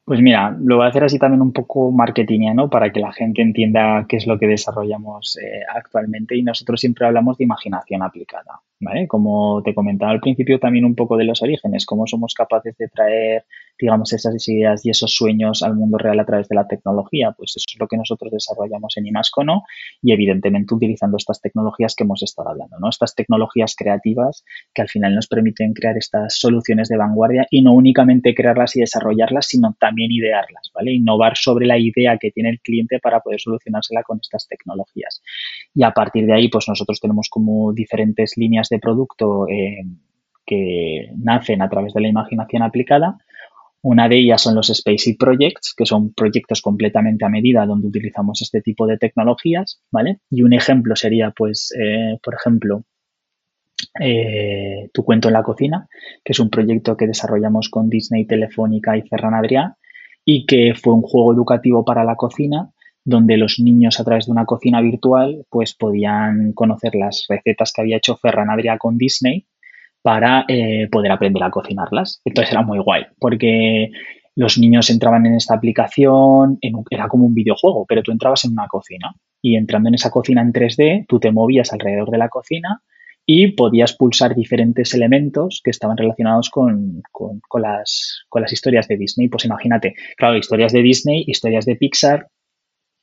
[0.06, 3.42] Pues mira, lo voy a hacer así también un poco marketingiano para que la gente
[3.44, 8.62] entienda qué es lo que desarrollamos eh, actualmente y nosotros siempre hablamos de imaginación aplicada,
[8.80, 9.08] ¿vale?
[9.08, 12.88] Como te comentaba al principio también un poco de los orígenes, cómo somos capaces de
[12.88, 13.46] traer
[13.80, 17.32] digamos, esas ideas y esos sueños al mundo real a través de la tecnología.
[17.38, 19.64] Pues eso es lo que nosotros desarrollamos en Imascono
[20.02, 22.90] y evidentemente utilizando estas tecnologías que hemos estado hablando, ¿no?
[22.90, 27.74] Estas tecnologías creativas que al final nos permiten crear estas soluciones de vanguardia y no
[27.74, 30.92] únicamente crearlas y desarrollarlas, sino también idearlas, ¿vale?
[30.94, 35.22] Innovar sobre la idea que tiene el cliente para poder solucionársela con estas tecnologías.
[35.74, 39.84] Y a partir de ahí, pues nosotros tenemos como diferentes líneas de producto eh,
[40.46, 43.20] que nacen a través de la imaginación aplicada
[43.82, 48.42] una de ellas son los Spacey Projects, que son proyectos completamente a medida donde utilizamos
[48.42, 50.20] este tipo de tecnologías, ¿vale?
[50.30, 52.84] Y un ejemplo sería, pues, eh, por ejemplo,
[54.00, 55.88] eh, Tu cuento en la cocina,
[56.24, 59.76] que es un proyecto que desarrollamos con Disney, Telefónica y Ferran Adrià
[60.26, 62.72] y que fue un juego educativo para la cocina
[63.06, 67.82] donde los niños a través de una cocina virtual pues podían conocer las recetas que
[67.82, 69.48] había hecho Ferran Adrià con Disney
[70.02, 72.22] para eh, poder aprender a cocinarlas.
[72.26, 73.92] Entonces era muy guay, porque
[74.36, 76.60] los niños entraban en esta aplicación,
[76.90, 80.42] era como un videojuego, pero tú entrabas en una cocina y entrando en esa cocina
[80.42, 82.82] en 3D, tú te movías alrededor de la cocina
[83.26, 87.04] y podías pulsar diferentes elementos que estaban relacionados con,
[87.62, 89.28] las, con las historias de Disney.
[89.28, 92.28] Pues imagínate, claro, historias de Disney, historias de Pixar,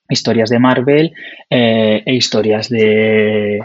[0.09, 1.12] historias de Marvel
[1.50, 3.61] eh, e historias de,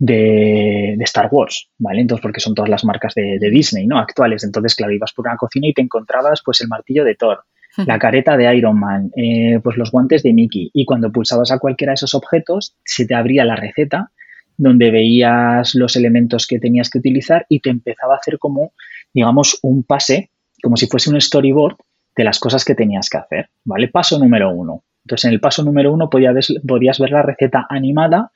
[0.00, 2.00] de, Star Wars, ¿vale?
[2.00, 3.98] Entonces, porque son todas las marcas de, Disney, ¿no?
[3.98, 4.42] Actuales.
[4.42, 7.44] Entonces, claro, ibas por una cocina y te encontrabas, pues, el martillo de Thor,
[7.76, 10.70] la careta de Iron Man, eh, pues los guantes de Mickey.
[10.72, 14.10] Y cuando pulsabas a cualquiera de esos objetos, se te abría la receta
[14.56, 18.72] donde veías los elementos que tenías que utilizar y te empezaba a hacer como,
[19.14, 20.30] digamos, un pase,
[20.62, 21.76] como si fuese un storyboard
[22.16, 23.88] de las cosas que tenías que hacer, ¿vale?
[23.88, 24.82] Paso número uno.
[25.04, 28.32] Entonces, en el paso número uno podías, podías ver la receta animada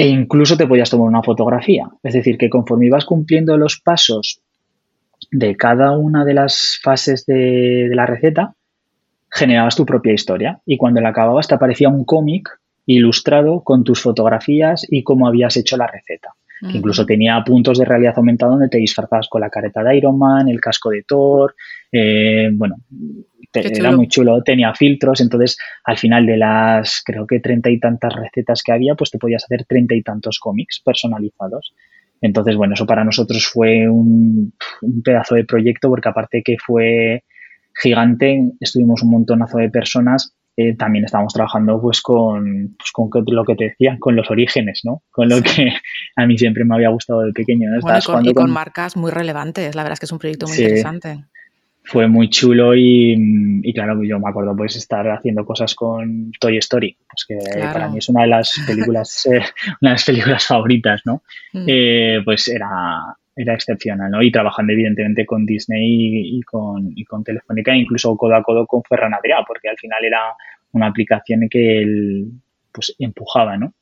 [0.00, 1.86] e incluso te podías tomar una fotografía.
[2.02, 4.40] Es decir, que conforme ibas cumpliendo los pasos
[5.30, 8.54] de cada una de las fases de, la receta,
[9.30, 12.48] generabas tu propia historia y cuando la acababas te aparecía un cómic
[12.86, 16.30] ilustrado con tus fotografías y cómo habías hecho la receta.
[16.60, 20.18] que incluso tenía puntos de realidad aumentada donde te disfrazabas con la careta de Iron
[20.18, 21.54] Man, el casco de Thor,
[21.92, 22.76] eh, bueno,
[23.52, 28.14] era muy chulo, tenía filtros, entonces al final de las creo que treinta y tantas
[28.14, 31.74] recetas que había, pues te podías hacer treinta y tantos cómics personalizados.
[32.20, 34.52] Entonces, bueno, eso para nosotros fue un,
[35.04, 37.24] pedazo de proyecto porque aparte que fue
[37.80, 43.44] gigante, estuvimos un montonazo de personas eh, también estábamos trabajando pues con, pues con lo
[43.44, 45.02] que te decía, con los orígenes, ¿no?
[45.10, 45.72] Con lo que
[46.16, 47.70] a mí siempre me había gustado de pequeño.
[48.22, 51.24] y, con, marcas muy relevantes, la verdad es que es un proyecto muy interesante
[51.82, 56.96] fue muy chulo y, claro, yo me acuerdo pues estar haciendo cosas con Toy Story,
[57.08, 59.42] pues que para mí es una de las películas, eh,
[59.80, 61.22] una de las películas favoritas, ¿no?
[61.52, 61.64] Mm.
[61.66, 64.22] Eh, pues era, era excepcional, ¿no?
[64.22, 68.82] Y trabajando evidentemente con Disney y, con, y con Telefónica, incluso codo a codo con
[68.82, 70.20] Ferran Adrià, porque al final era
[70.72, 72.30] una aplicación que él
[72.72, 73.72] pues empujaba, ¿no?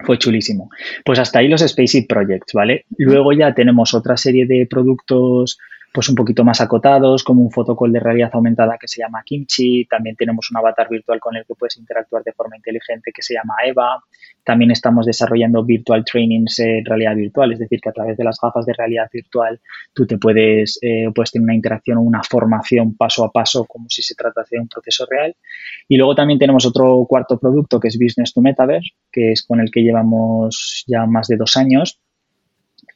[0.00, 0.70] Fue chulísimo.
[1.04, 2.84] Pues hasta ahí los Spaceship Projects, ¿vale?
[2.98, 5.58] Luego ya tenemos otra serie de productos
[5.92, 9.86] pues un poquito más acotados, como un fotocall de realidad aumentada que se llama Kimchi.
[9.86, 13.34] También tenemos un avatar virtual con el que puedes interactuar de forma inteligente que se
[13.34, 14.02] llama Eva.
[14.44, 18.38] También estamos desarrollando virtual trainings en realidad virtual, es decir, que a través de las
[18.40, 19.60] gafas de realidad virtual
[19.92, 23.86] tú te puedes, eh, puedes tener una interacción o una formación paso a paso como
[23.88, 25.34] si se tratase de un proceso real.
[25.88, 29.60] Y luego también tenemos otro cuarto producto que es Business to Metaverse, que es con
[29.60, 32.00] el que llevamos ya más de dos años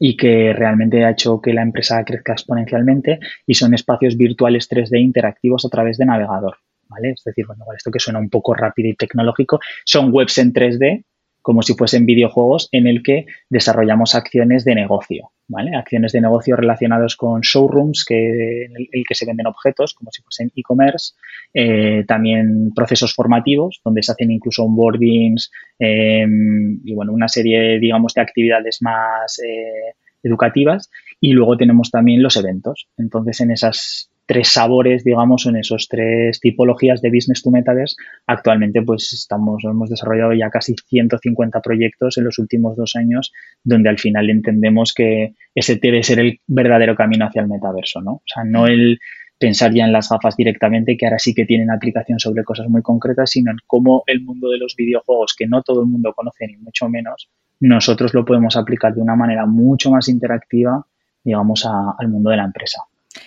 [0.03, 4.99] y que realmente ha hecho que la empresa crezca exponencialmente y son espacios virtuales 3D
[4.99, 6.57] interactivos a través de navegador.
[6.89, 7.11] ¿vale?
[7.11, 11.05] Es decir, bueno, esto que suena un poco rápido y tecnológico, son webs en 3D
[11.43, 15.75] como si fuesen videojuegos en el que desarrollamos acciones de negocio, ¿vale?
[15.77, 20.23] Acciones de negocio relacionados con showrooms que, en el, que se venden objetos, como si
[20.23, 21.15] fuesen e-commerce,
[21.55, 28.15] eh, también procesos formativos, donde se hacen incluso onboardings em, y, bueno, una serie, digamos,
[28.15, 30.91] de actividades más eh, educativas.
[31.21, 32.89] Y luego tenemos también los eventos.
[32.97, 37.97] Entonces, en esas tres sabores, digamos, en esos tres tipologías de business to metaverse.
[38.29, 43.33] Actualmente, pues estamos, hemos desarrollado ya casi 150 proyectos en los últimos dos años,
[43.65, 48.13] donde al final entendemos que ese debe ser el verdadero camino hacia el metaverso, ¿no?
[48.13, 49.01] O sea, no el
[49.37, 52.83] pensar ya en las gafas directamente, que ahora sí que tienen aplicación sobre cosas muy
[52.83, 56.47] concretas, sino en cómo el mundo de los videojuegos, que no todo el mundo conoce
[56.47, 60.87] ni mucho menos, nosotros lo podemos aplicar de una manera mucho más interactiva,
[61.25, 62.85] digamos, al mundo de la empresa.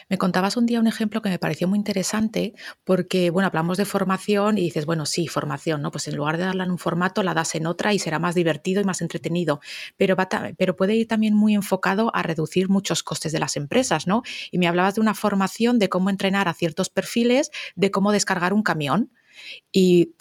[0.10, 3.86] Me contabas un día un ejemplo que me pareció muy interesante porque, bueno, hablamos de
[3.86, 5.92] formación y dices, bueno, sí, formación, ¿no?
[5.92, 8.36] Pues en lugar de darla en un formato, la das en otra y será más
[8.36, 9.60] divertido y más entretenido.
[9.98, 10.16] Pero,
[10.58, 14.24] pero puede ir también muy enfocado a reducir muchos costes de las empresas, ¿no?
[14.52, 18.54] Y me hablabas de una formación de cómo entrenar a ciertos perfiles, de cómo descargar
[18.54, 19.12] un camión
[19.72, 20.16] y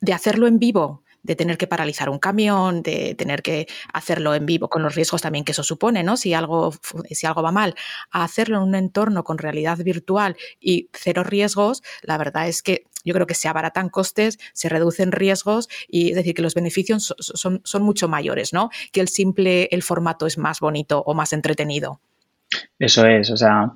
[0.00, 4.46] de hacerlo en vivo de tener que paralizar un camión, de tener que hacerlo en
[4.46, 6.16] vivo, con los riesgos también que eso supone, ¿no?
[6.16, 6.72] Si algo,
[7.10, 7.74] si algo va mal,
[8.12, 12.84] a hacerlo en un entorno con realidad virtual y cero riesgos, la verdad es que
[13.04, 17.14] yo creo que se abaratan costes, se reducen riesgos y es decir, que los beneficios
[17.18, 18.70] son, son, mucho mayores, ¿no?
[18.92, 22.00] Que el simple, el formato es más bonito o más entretenido.
[22.78, 23.72] Eso es, o sea,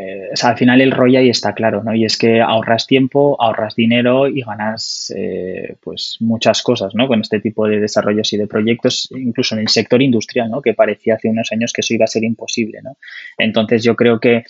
[0.00, 1.94] eh, al final el rollo ahí está claro, ¿no?
[1.94, 7.06] Y es que ahorras tiempo, ahorras dinero y ganas eh, pues muchas cosas, ¿no?
[7.06, 10.62] Con este tipo de desarrollos y de proyectos, incluso en el sector industrial, ¿no?
[10.62, 12.96] Que parecía hace unos años que eso iba a ser imposible, ¿no?
[13.38, 14.44] Entonces yo creo que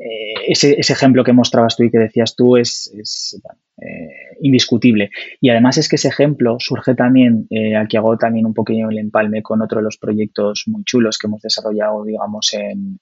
[0.00, 2.90] eh, ese, ejemplo que mostrabas tú y que decías tú es,
[4.40, 5.10] indiscutible.
[5.40, 9.42] Y además es que ese ejemplo surge también, aquí hago también un poquillo el empalme
[9.42, 12.98] con otro de los proyectos muy chulos que hemos desarrollado, digamos, en,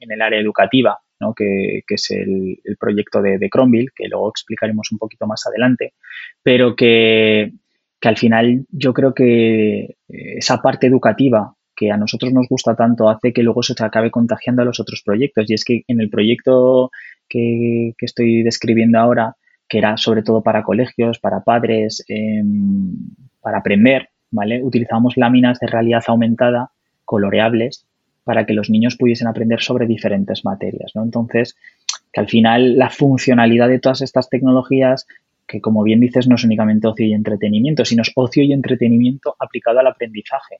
[0.00, 1.00] en el área educativa,
[1.34, 5.94] que, es el, proyecto de, de Cronville, que luego explicaremos un poquito más adelante,
[6.42, 7.52] pero que,
[8.02, 13.08] al final yo creo que eh, esa parte educativa que a nosotros nos gusta tanto
[13.10, 15.50] hace que luego se acabe contagiando a los otros proyectos.
[15.50, 16.90] Y es que en el proyecto
[17.28, 19.36] que, estoy describiendo ahora,
[19.68, 22.96] que era sobre todo para colegios, para padres, em,
[23.42, 24.62] para aprender, ¿vale?
[24.62, 26.70] Utilizamos láminas de realidad aumentada
[27.04, 27.86] coloreables
[28.26, 30.90] para que los niños pudiesen aprender sobre diferentes materias.
[30.96, 31.04] ¿no?
[31.04, 31.56] Entonces,
[32.12, 35.06] que al final la funcionalidad de todas estas tecnologías
[35.46, 39.36] que como bien dices no es únicamente ocio y entretenimiento, sino es ocio y entretenimiento
[39.38, 40.58] aplicado al aprendizaje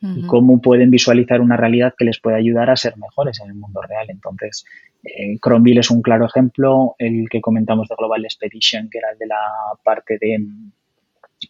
[0.00, 3.54] y cómo pueden visualizar una realidad que les puede ayudar a ser mejores en el
[3.54, 4.06] mundo real.
[4.08, 4.64] Entonces,
[5.04, 5.38] eh,
[5.76, 9.38] es un claro ejemplo, el que comentamos de Global Expedition, que era el de la
[9.84, 10.44] parte de,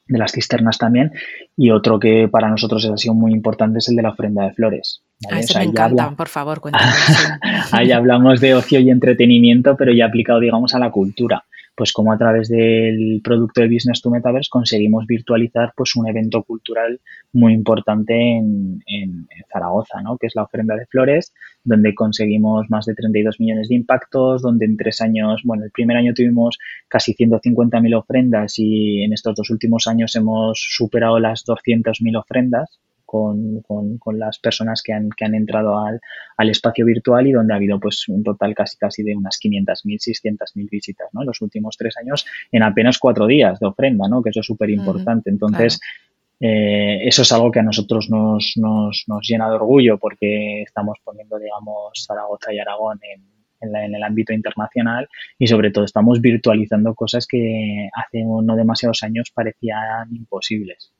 [0.07, 1.13] de las cisternas también,
[1.57, 4.53] y otro que para nosotros ha sido muy importante es el de la ofrenda de
[4.53, 5.03] flores.
[5.31, 6.95] A eso me encanta, por favor, cuéntanos.
[7.73, 11.45] ahí hablamos de ocio y entretenimiento, pero ya aplicado, digamos, a la cultura
[11.83, 16.45] pues como a través del producto de Business to Metaverse conseguimos virtualizar pues un evento
[16.45, 17.01] cultural
[17.33, 20.17] muy importante en, en, Zaragoza, ¿no?
[20.17, 24.65] que es la ofrenda de flores, donde conseguimos más de 32 millones de impactos, donde
[24.65, 29.51] en tres años, bueno, el primer año tuvimos casi 150.000 ofrendas y en estos dos
[29.51, 32.79] últimos años hemos superado las 200.000 ofrendas
[33.13, 36.01] con, con, las personas que han, que han entrado al,
[36.39, 40.39] al, espacio virtual y donde ha habido pues un total casi casi de unas 500.000,
[40.39, 41.21] 600.000 visitas ¿no?
[41.21, 44.23] en los últimos tres años en apenas cuatro días de ofrenda, ¿no?
[44.23, 45.29] que eso es súper importante.
[45.29, 45.79] Entonces,
[46.41, 50.97] eh, eso es algo que a nosotros nos, nos, nos llena de orgullo porque estamos
[51.05, 53.32] poniendo, digamos, Zaragoza y Aragón en,
[53.63, 59.31] en, el ámbito internacional y sobre todo estamos virtualizando cosas que hace no demasiados años
[59.35, 60.93] parecían imposibles.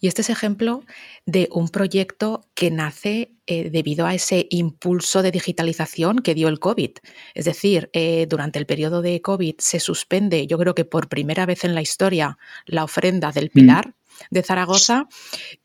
[0.00, 0.82] Y este es ejemplo
[1.24, 6.58] de un proyecto que nace eh, debido a ese impulso de digitalización que dio el
[6.58, 6.90] COVID.
[7.34, 11.46] Es decir, eh, durante el periodo de COVID se suspende, yo creo que por primera
[11.46, 13.58] vez en la historia, la ofrenda del mm.
[14.30, 15.08] De Zaragoza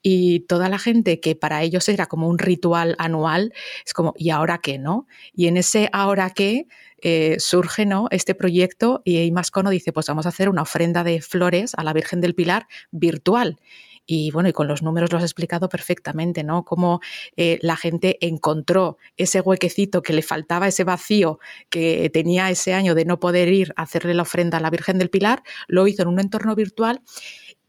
[0.02, 3.54] y toda la gente que para ellos era como un ritual anual,
[3.86, 4.78] es como, ¿y ahora qué?
[4.78, 5.08] ¿no?
[5.34, 6.68] Y en ese ahora qué
[7.04, 8.08] eh, surge ¿no?
[8.12, 11.94] este proyecto y Imascono dice, pues vamos a hacer una ofrenda de flores a la
[11.94, 13.58] Virgen del Pilar virtual.
[14.06, 16.66] Y bueno, y con los números lo has explicado perfectamente, ¿no?
[16.66, 17.00] Cómo
[17.38, 22.96] eh, la gente encontró ese huequecito que le faltaba, ese vacío que tenía ese año
[22.96, 26.02] de no poder ir a hacerle la ofrenda a la Virgen del Pilar, lo hizo
[26.02, 27.02] en un entorno virtual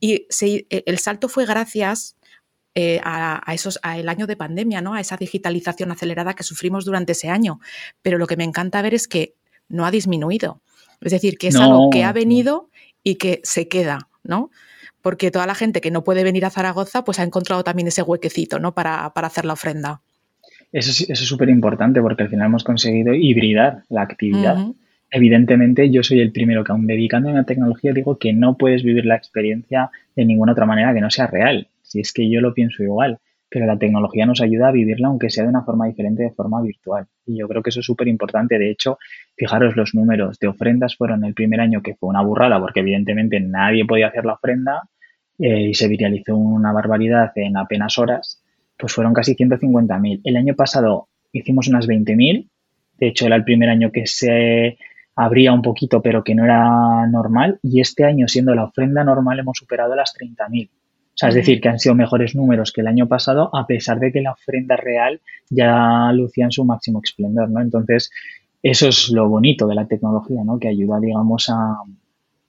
[0.03, 2.17] y e, el salto fue gracias
[2.75, 4.95] eh, a, esos, el año de pandemia, ¿no?
[4.95, 7.61] a esa digitalización acelerada que sufrimos durante ese año.
[8.03, 9.35] Pero lo que me encanta ver es que
[9.69, 10.61] no ha disminuido.
[11.01, 12.69] Es decir, que es algo que ha venido
[13.05, 14.51] y que se queda, ¿no?
[15.03, 18.03] Porque toda la gente que no puede venir a Zaragoza, pues ha encontrado también ese
[18.03, 18.75] huequecito, ¿no?
[18.75, 20.01] Para, hacer la ofrenda.
[20.73, 24.57] Eso, es súper importante porque al final hemos conseguido hibridar la actividad
[25.13, 28.83] evidentemente yo soy el primero que aún dedicándome a la tecnología digo que no puedes
[28.83, 31.69] vivir la experiencia de ninguna otra manera que no sea real.
[31.83, 33.19] Si es que yo lo pienso igual,
[33.51, 36.63] pero la tecnología nos ayuda a vivirla aunque sea de una forma diferente, de forma
[36.63, 37.07] virtual.
[37.27, 38.59] Y yo creo que eso es súper importante.
[38.59, 38.99] De hecho,
[39.37, 43.39] fijaros los números de ofrendas fueron el primer año que fue una burrada porque evidentemente
[43.39, 44.89] nadie podía hacer la ofrenda
[45.39, 48.43] eh, y se viralizó una barbaridad en apenas horas,
[48.79, 50.23] pues fueron casi 150.000.
[50.25, 52.49] El año pasado hicimos unas 20.000.
[52.99, 54.79] De hecho, era el primer año que se
[55.17, 57.59] habría un poquito, pero que no era normal.
[57.63, 60.69] Y este año, siendo la ofrenda normal, hemos superado las 30.000.
[60.69, 64.01] O sea, es decir, que han sido mejores números que el año pasado, a pesar
[64.01, 65.21] de que la ofrenda real
[65.51, 67.61] ya lucía en su máximo esplendor, ¿no?
[67.61, 68.11] Entonces,
[68.63, 70.59] eso es lo bonito de la tecnología, ¿no?
[70.59, 71.77] Que ayuda, digamos, a,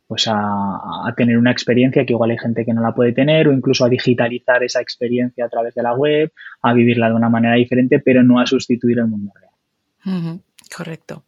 [0.08, 3.50] pues a, a, tener una experiencia que igual hay gente que no la puede tener
[3.50, 7.30] o incluso a digitalizar esa experiencia a través de la web, a vivirla de una
[7.30, 10.40] manera diferente, pero no a sustituir el mundo real.
[10.74, 11.24] correcto.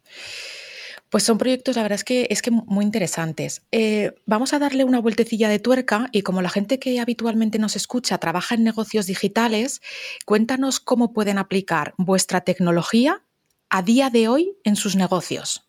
[1.10, 3.62] Pues son proyectos, la verdad es que, es que muy interesantes.
[3.70, 7.76] Eh, vamos a darle una vueltecilla de tuerca y como la gente que habitualmente nos
[7.76, 9.80] escucha trabaja en negocios digitales,
[10.24, 13.22] cuéntanos cómo pueden aplicar vuestra tecnología
[13.70, 15.62] a día de hoy en sus negocios.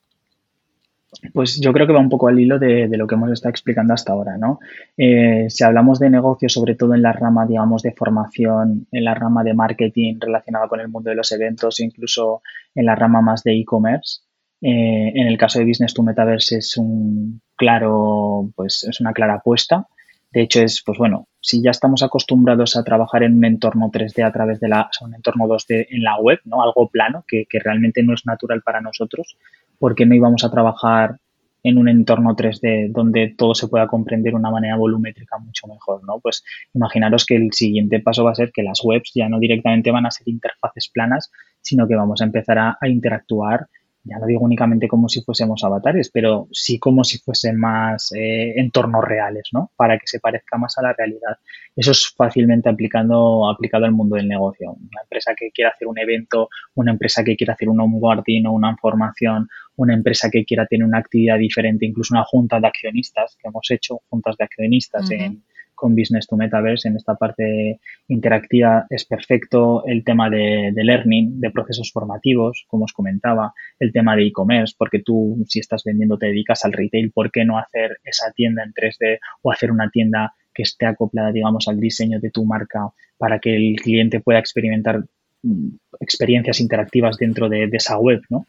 [1.34, 3.93] Pues yo creo que va un poco al hilo de, lo que hemos estado explicando
[3.93, 4.60] hasta ahora, ¿no?
[4.97, 9.13] Eh, si hablamos de negocios, sobre todo en la rama, digamos, de formación, en la
[9.13, 12.41] rama de marketing relacionada con el mundo de los eventos, incluso
[12.76, 14.21] en la rama más de e-commerce,
[14.62, 19.36] eh, en el caso de Business to Metaverse es un claro, pues es una clara
[19.36, 19.88] apuesta.
[20.32, 24.26] De hecho, es, pues bueno, si ya estamos acostumbrados a trabajar en un entorno 3D
[24.26, 26.62] a través de la, un entorno 2D en la web, ¿no?
[26.62, 29.38] Algo plano que realmente no es natural para nosotros,
[29.79, 31.19] porque no íbamos a trabajar
[31.63, 36.04] en un entorno 3D donde todo se pueda comprender de una manera volumétrica mucho mejor,
[36.04, 36.19] ¿no?
[36.19, 39.92] Pues imaginaros que el siguiente paso va a ser que las webs ya no directamente
[39.92, 41.31] van a ser interfaces planas,
[41.62, 43.67] sino que vamos a empezar a interactuar
[44.10, 48.53] ya no digo únicamente como si fuésemos avatares, pero sí como si fuesen más eh,
[48.58, 49.71] entornos reales, ¿no?
[49.75, 51.37] Para que se parezca más a la realidad.
[51.75, 54.71] Eso es fácilmente aplicando, aplicado al mundo del negocio.
[54.71, 58.53] Una empresa que quiera hacer un evento, una empresa que quiera hacer un onboarding o
[58.53, 63.37] una información, una empresa que quiera tener una actividad diferente, incluso una junta de accionistas
[63.41, 65.43] que hemos hecho, juntas de accionistas en
[65.78, 69.86] con Business to Metaverse en esta parte interactiva es perfecto.
[69.86, 75.00] El tema de, learning, de procesos formativos, como os comentaba, el tema de e-commerce, porque
[75.00, 78.73] tú si estás vendiendo te dedicas al retail, ¿por qué no hacer esa tienda en
[78.73, 83.38] 3D o hacer una tienda que esté acoplada, digamos, al diseño de tu marca para
[83.38, 85.04] que el cliente pueda experimentar
[85.44, 85.67] mm,
[86.00, 88.48] experiencias interactivas dentro de, esa web, ¿no?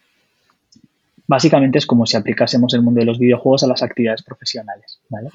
[1.26, 5.29] Básicamente es como si aplicásemos el mundo de los videojuegos a las actividades profesionales, ¿vale?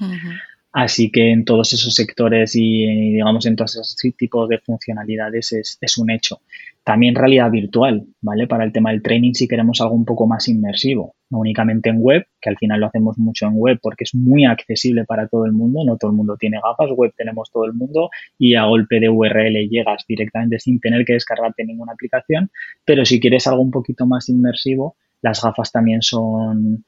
[0.74, 5.98] Así que en todos esos sectores y, digamos, en todos esos tipos de funcionalidades es,
[5.98, 6.40] un hecho.
[6.82, 8.48] También realidad virtual, ¿vale?
[8.48, 11.98] Para el tema del training si queremos algo un poco más inmersivo, no únicamente en
[12.00, 15.46] web, que al final lo hacemos mucho en web porque es muy accesible para todo
[15.46, 18.64] el mundo, no todo el mundo tiene gafas, web tenemos todo el mundo y a
[18.64, 22.50] golpe de URL llegas directamente sin tener que descargarte ninguna aplicación,
[22.84, 26.84] pero si quieres algo un poquito más inmersivo, las gafas también son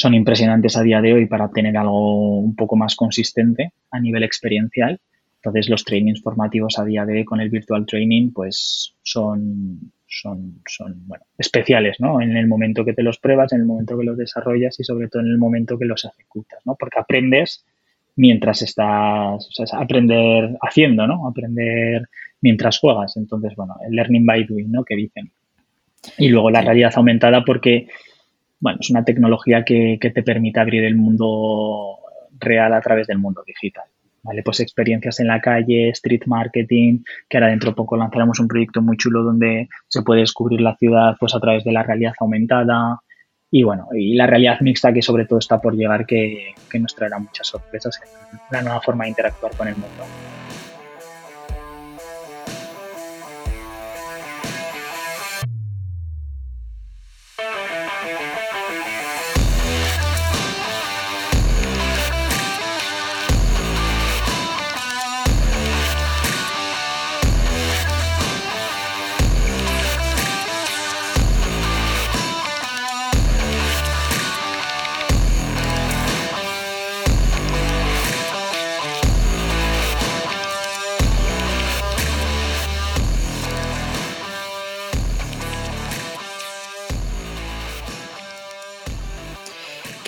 [0.00, 4.22] son impresionantes a día de hoy para obtener algo un poco más consistente a nivel
[4.22, 4.98] experiencial.
[5.36, 10.62] Entonces los trainings formativos a día de hoy con el virtual training pues son, son,
[10.66, 12.18] son bueno, especiales, ¿no?
[12.22, 15.08] En el momento que te los pruebas, en el momento que los desarrollas y sobre
[15.08, 16.76] todo en el momento que los ejecutas, ¿no?
[16.80, 17.66] Porque aprendes
[18.16, 21.28] mientras estás, o sea, aprender haciendo, ¿no?
[21.28, 22.08] Aprender
[22.40, 23.18] mientras juegas.
[23.18, 24.82] Entonces, bueno, el learning by doing, ¿no?
[24.82, 25.30] Que dicen.
[26.16, 27.88] Y luego la realidad aumentada porque
[28.60, 31.98] bueno, es una tecnología que, te permite abrir el mundo
[32.38, 33.84] real a través del mundo digital.
[34.22, 34.42] ¿Vale?
[34.42, 38.82] Pues experiencias en la calle, street marketing, que ahora dentro de poco lanzaremos un proyecto
[38.82, 43.00] muy chulo donde se puede descubrir la ciudad pues a través de la realidad aumentada
[43.50, 46.94] y bueno, y la realidad mixta que sobre todo está por llegar que, que nos
[46.94, 47.98] traerá muchas sorpresas,
[48.50, 50.04] la nueva forma de interactuar con el mundo.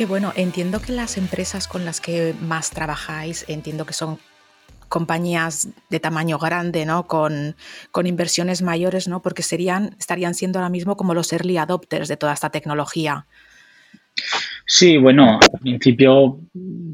[0.07, 4.19] Bueno, entiendo que las empresas con las que más trabajáis, entiendo que son
[4.89, 7.07] compañías de tamaño grande, ¿no?
[7.07, 7.57] Con,
[8.05, 9.23] inversiones mayores, ¿no?
[9.23, 13.27] Porque serían, estarían siendo ahora mismo como los early adopters de toda esta tecnología.
[14.67, 16.41] Sí, bueno, al principio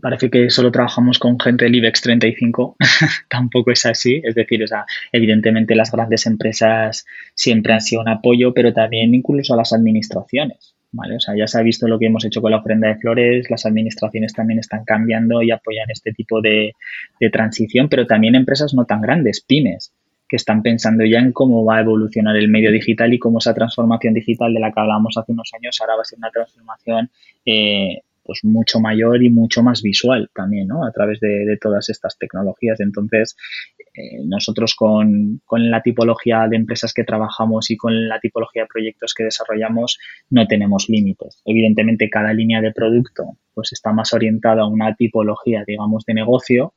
[0.01, 2.77] parece que solo trabajamos con gente del IBEX 35,
[3.29, 7.05] tampoco es así, es decir, o sea, evidentemente las grandes empresas
[7.35, 10.78] siempre han sido un apoyo, pero también incluso a las administraciones.
[10.93, 11.17] ¿Vale?
[11.17, 13.51] O sea, ya se ha visto lo que hemos hecho con la ofrenda de flores,
[13.51, 16.73] las administraciones también están cambiando y apoyan este tipo de,
[17.33, 19.93] transición, pero también empresas no tan grandes, pymes,
[20.29, 23.55] que están pensando ya en cómo va a evolucionar el medio digital y cómo esa
[23.55, 27.11] transformación digital de la que hablábamos hace unos años ahora va a ser una transformación
[27.47, 30.85] eh, pues mucho mayor y mucho más visual también, ¿no?
[30.85, 32.79] A través de, todas estas tecnologías.
[32.79, 33.35] Entonces,
[33.99, 39.13] eh, nosotros con, la tipología de empresas que trabajamos y con la tipología de proyectos
[39.13, 39.99] que desarrollamos
[40.31, 41.43] no tenemos límites.
[41.45, 46.75] Evidentemente, cada línea de producto pues está más orientada a una tipología, digamos, de negocio,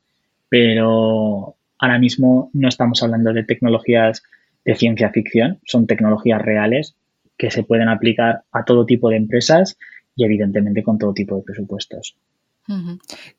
[0.50, 4.24] pero ahora mismo no estamos hablando de tecnologías
[4.66, 6.96] de ciencia ficción, son tecnologías reales
[7.38, 9.78] que se pueden aplicar a todo tipo de empresas
[10.16, 12.16] y evidentemente con todo tipo de presupuestos.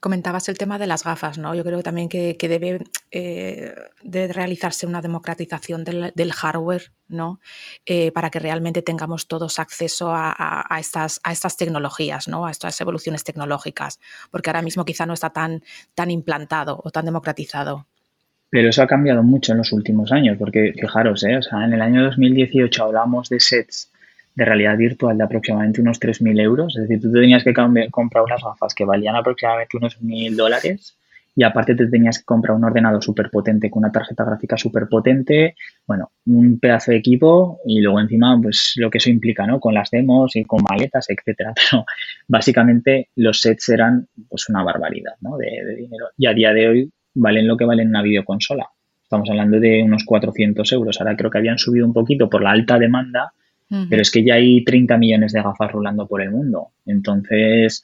[0.00, 1.54] Comentabas el tema de las gafas, ¿no?
[1.54, 2.80] Yo creo también que, debe,
[3.10, 7.40] eh, realizarse una democratización del, hardware, ¿no?
[7.86, 12.46] Eh, para que realmente tengamos todos acceso a, estas, tecnologías, ¿no?
[12.46, 15.62] A estas evoluciones tecnológicas, porque ahora mismo quizá no está tan,
[16.08, 17.86] implantado o tan democratizado.
[18.50, 21.38] Pero eso ha cambiado mucho en los últimos años, porque fijaros, ¿eh?
[21.52, 23.91] en el año 2018 hablamos de sets
[24.34, 26.76] de realidad virtual de aproximadamente unos 3.000 euros.
[26.76, 27.52] Es decir, tú tenías que
[27.90, 30.96] comprar unas gafas que valían aproximadamente unos 1.000 dólares
[31.34, 34.86] y aparte te tenías que comprar un ordenador súper potente con una tarjeta gráfica súper
[34.88, 35.54] potente,
[35.86, 39.58] bueno, un pedazo de equipo y luego encima pues lo que eso implica, ¿no?
[39.58, 41.54] Con las demos y con maletas, etcétera.
[41.70, 41.84] Pero
[42.28, 45.36] básicamente los sets eran pues una barbaridad, ¿no?
[45.38, 46.08] De, de dinero.
[46.18, 48.68] Y a día de hoy valen lo que valen una videoconsola.
[49.02, 51.00] Estamos hablando de unos 400 euros.
[51.00, 53.32] Ahora creo que habían subido un poquito por la alta demanda
[53.88, 56.68] pero es que ya hay 30 millones de gafas rulando por el mundo.
[56.84, 57.82] Entonces,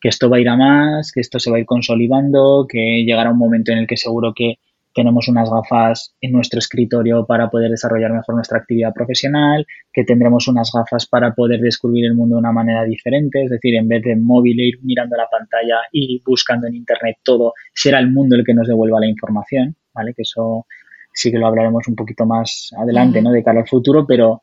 [0.00, 3.04] que esto va a ir a más, que esto se va a ir consolidando, que
[3.04, 4.58] llegará un momento en el que seguro que
[4.94, 10.48] tenemos unas gafas en nuestro escritorio para poder desarrollar mejor nuestra actividad profesional, que tendremos
[10.48, 14.02] unas gafas para poder descubrir el mundo de una manera diferente, es decir, en vez
[14.02, 18.44] de móvil ir mirando la pantalla y buscando en Internet todo, será el mundo el
[18.44, 20.14] que nos devuelva la información, ¿vale?
[20.14, 20.66] Que eso
[21.12, 23.30] sí que lo hablaremos un poquito más adelante, ¿no?
[23.30, 24.42] De cara al futuro, pero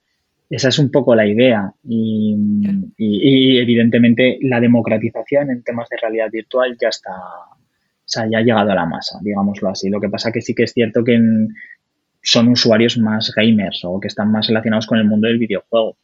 [0.49, 2.35] esa es un poco la idea y,
[2.97, 7.57] evidentemente la democratización en temas de realidad virtual ya está, o
[8.05, 9.89] sea, ya ha llegado a la masa, digámoslo así.
[9.89, 11.19] Lo que pasa que sí que es cierto que
[12.21, 15.97] son usuarios más gamers o que están más relacionados con el mundo del videojuego.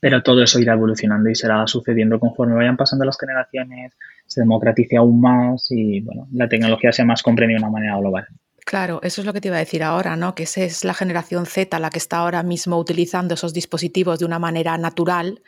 [0.00, 3.92] Pero todo eso irá evolucionando y será sucediendo conforme vayan pasando las generaciones,
[4.26, 8.26] se democratice aún más y bueno, la tecnología sea más comprendida de una manera global.
[8.64, 10.36] Claro, eso es lo que te iba a decir ahora, ¿no?
[10.36, 14.24] Que esa es la generación Z la que está ahora mismo utilizando esos dispositivos de
[14.24, 15.42] una manera natural.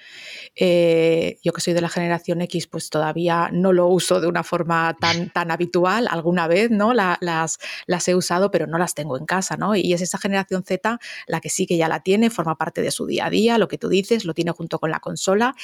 [0.56, 4.42] Eh, yo que soy de la generación X, pues todavía no lo uso de una
[4.42, 6.08] forma tan, tan habitual.
[6.10, 6.92] Alguna vez, ¿no?
[6.92, 9.76] las, las he usado, pero no las tengo en casa, ¿no?
[9.76, 10.98] Y es esa generación Z
[11.28, 13.68] la que sí que ya la tiene, forma parte de su día a día, lo
[13.68, 15.54] que tú dices, lo tiene junto con la consola.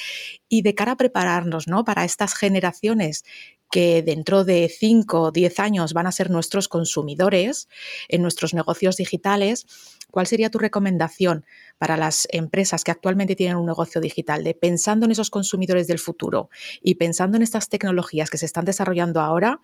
[0.47, 1.83] Y de cara a prepararnos, ¿no?
[1.83, 3.23] Para estas generaciones
[3.71, 7.69] que dentro de 5 o 10 años van a ser nuestros consumidores
[8.09, 9.65] en nuestros negocios digitales,
[10.11, 11.45] ¿cuál sería tu recomendación
[11.77, 15.99] para las empresas que actualmente tienen un negocio digital de pensando en esos consumidores del
[15.99, 16.49] futuro
[16.81, 19.61] y pensando en estas tecnologías que se están desarrollando ahora?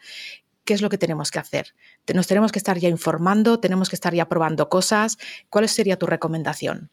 [0.64, 1.76] ¿Qué es lo que tenemos que hacer?
[2.14, 3.60] ¿Nos tenemos que estar ya informando?
[3.60, 5.18] ¿Tenemos que estar ya probando cosas?
[5.50, 6.92] ¿Cuál sería tu recomendación?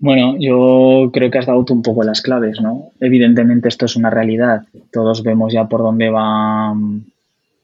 [0.00, 2.90] Bueno, yo creo que has dado tú un poco las claves, ¿no?
[3.00, 4.62] Evidentemente esto es una realidad.
[4.90, 7.04] Todos vemos ya por dónde van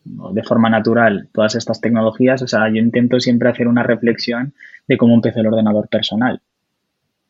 [0.04, 2.42] de forma natural todas estas tecnologías.
[2.42, 4.52] O sea, yo intento siempre hacer una reflexión
[4.86, 6.40] de cómo empezó el ordenador personal.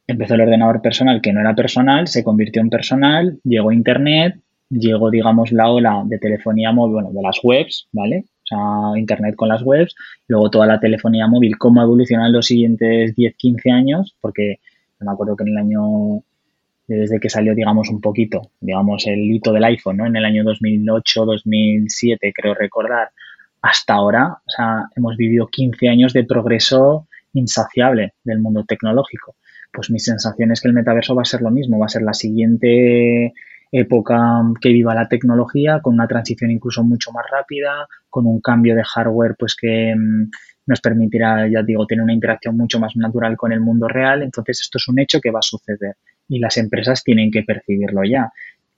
[0.09, 4.41] Empezó el ordenador personal que no era personal, se convirtió en personal, llegó Internet,
[4.71, 8.25] llegó, digamos, la ola de telefonía móvil, bueno, de las webs, ¿vale?
[8.43, 9.95] O sea, Internet con las webs,
[10.27, 14.59] luego toda la telefonía móvil, cómo evolucionado en los siguientes 10, 15 años, porque
[15.01, 16.23] me acuerdo que en el año,
[16.87, 20.07] desde que salió, digamos, un poquito, digamos, el hito del iPhone, ¿no?
[20.07, 23.11] En el año 2008, 2007, creo recordar,
[23.63, 29.37] hasta ahora, o sea, hemos vivido 15 años de progreso insaciable del mundo tecnológico.
[29.73, 32.03] Pues mi sensación es que el metaverso va a ser lo mismo, va a ser
[32.03, 33.35] la siguiente
[33.73, 38.75] época que viva la tecnología, con una transición incluso mucho más rápida, con un cambio
[38.75, 39.95] de hardware pues que
[40.67, 44.23] nos permitirá, ya digo, tener una interacción mucho más natural con el mundo real.
[44.23, 45.97] Entonces, esto es un hecho que va a suceder
[46.29, 48.33] y las empresas tienen que percibirlo ya.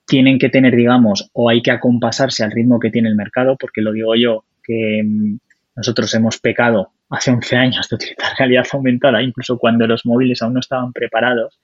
[0.07, 3.81] Tienen que tener, digamos, o hay que acompasarse al ritmo que tiene el mercado, porque
[3.81, 5.39] lo digo yo, que mm,
[5.77, 10.55] nosotros hemos pecado hace 11 años de utilizar realidad aumentada, incluso cuando los móviles aún
[10.55, 11.59] no estaban preparados,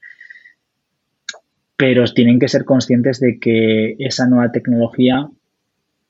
[1.76, 5.28] pero tienen que ser conscientes de que esa nueva tecnología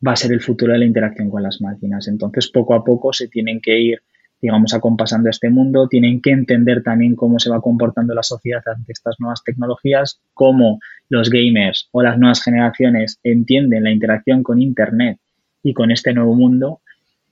[0.07, 2.09] va a ser el futuro de la interacción con las máquinas.
[2.09, 4.02] Entonces, poco a poco se tienen que ir,
[4.40, 8.92] digamos, acompasando este mundo, tienen que entender también cómo se va comportando la sociedad ante
[8.92, 15.18] estas nuevas tecnologías, cómo los gamers o las nuevas generaciones entienden la interacción con Internet
[15.62, 16.80] y con este nuevo mundo.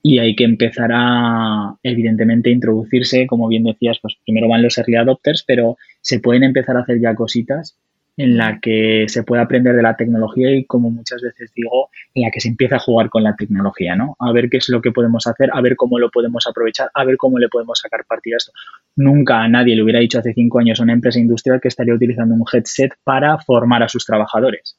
[0.01, 4.95] Y hay que empezar a, evidentemente, introducirse, como bien decías, pues primero van los early
[4.95, 7.77] adopters, pero se pueden empezar a hacer ya cositas
[8.17, 12.23] en la que se puede aprender de la tecnología y, como muchas veces digo, en
[12.23, 14.15] la que se empieza a jugar con la tecnología, ¿no?
[14.19, 17.03] A ver qué es lo que podemos hacer, a ver cómo lo podemos aprovechar, a
[17.05, 18.51] ver cómo le podemos sacar partido a esto.
[18.95, 21.93] Nunca a nadie le hubiera dicho hace cinco años a una empresa industrial que estaría
[21.93, 24.77] utilizando un headset para formar a sus trabajadores.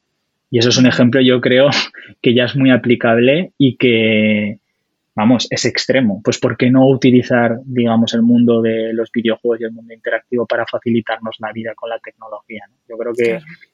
[0.49, 1.69] Y eso es un ejemplo, yo creo,
[2.21, 4.59] que ya es muy aplicable y que,
[5.15, 6.21] vamos, es extremo.
[6.23, 10.45] Pues ¿por qué no utilizar, digamos, el mundo de los videojuegos y el mundo interactivo
[10.45, 12.65] para facilitarnos la vida con la tecnología?
[12.87, 13.13] Yo creo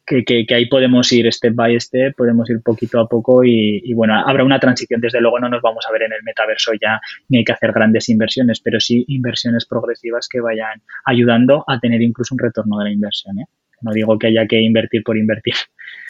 [0.06, 3.94] que, que, ahí podemos ir step by step, podemos ir poquito a poco y, y,
[3.94, 5.02] bueno, habrá una transición.
[5.02, 7.72] Desde luego no nos vamos a ver en el metaverso ya ni hay que hacer
[7.72, 12.86] grandes inversiones, pero sí inversiones progresivas que vayan ayudando a tener incluso un retorno de
[12.86, 13.40] la inversión.
[13.40, 13.46] ¿eh?
[13.82, 15.56] No digo que haya que invertir por invertir.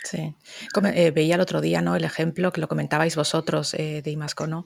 [0.04, 0.34] Sí,
[0.96, 1.96] eh, veía el otro día ¿no?
[1.96, 4.66] el ejemplo que lo comentabais vosotros eh, de Imasco, ¿no?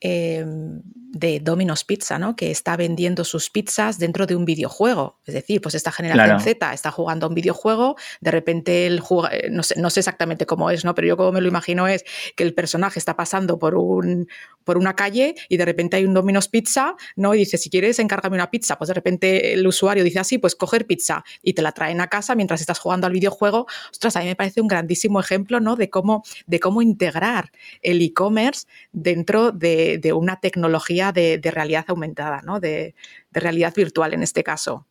[0.00, 2.36] Em, de Domino's Pizza, ¿no?
[2.36, 5.20] que está vendiendo sus pizzas dentro de un videojuego.
[5.24, 9.48] Es decir, pues esta generación Z está jugando a un videojuego, de repente el eh,
[9.50, 10.94] no, sé, no sé exactamente cómo es, ¿no?
[10.94, 12.04] pero yo como me lo imagino es
[12.36, 14.28] que el personaje está pasando por, un,
[14.64, 17.34] por una calle y de repente hay un Domino's Pizza ¿no?
[17.34, 18.76] y dice, si quieres, encárgame una pizza.
[18.76, 22.08] Pues de repente el usuario dice así, pues coger pizza y te la traen a
[22.08, 23.66] casa mientras estás jugando al videojuego.
[23.90, 25.76] Ostras, a mí me parece un grandísimo ejemplo ¿no?
[25.76, 27.50] de, cómo, de cómo integrar
[27.82, 32.60] el e-commerce dentro de, una tecnología de, realidad aumentada, ¿no?
[32.60, 32.94] de,
[33.32, 34.86] realidad virtual en este caso.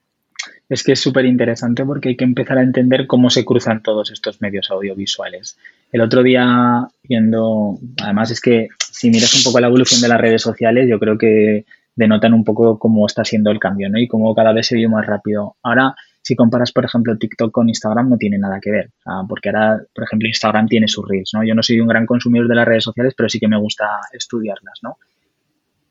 [0.69, 4.11] es que es súper interesante porque hay que empezar a entender cómo se cruzan todos
[4.11, 5.57] estos medios audiovisuales.
[5.91, 10.19] El otro día, viendo, además es que si miras un poco la evolución de las
[10.19, 11.65] redes sociales, yo creo que
[11.95, 13.99] denotan un poco cómo está siendo el cambio, ¿no?
[13.99, 15.55] Y cómo cada vez se vive más rápido.
[15.61, 18.91] Ahora, si comparas, por ejemplo, TikTok con Instagram, no tiene nada que ver.
[19.27, 21.43] porque ahora, por ejemplo, Instagram tiene sus reels, ¿no?
[21.43, 23.85] Yo no soy un gran consumidor de las redes sociales, pero sí que me gusta
[24.13, 24.97] estudiarlas, ¿no?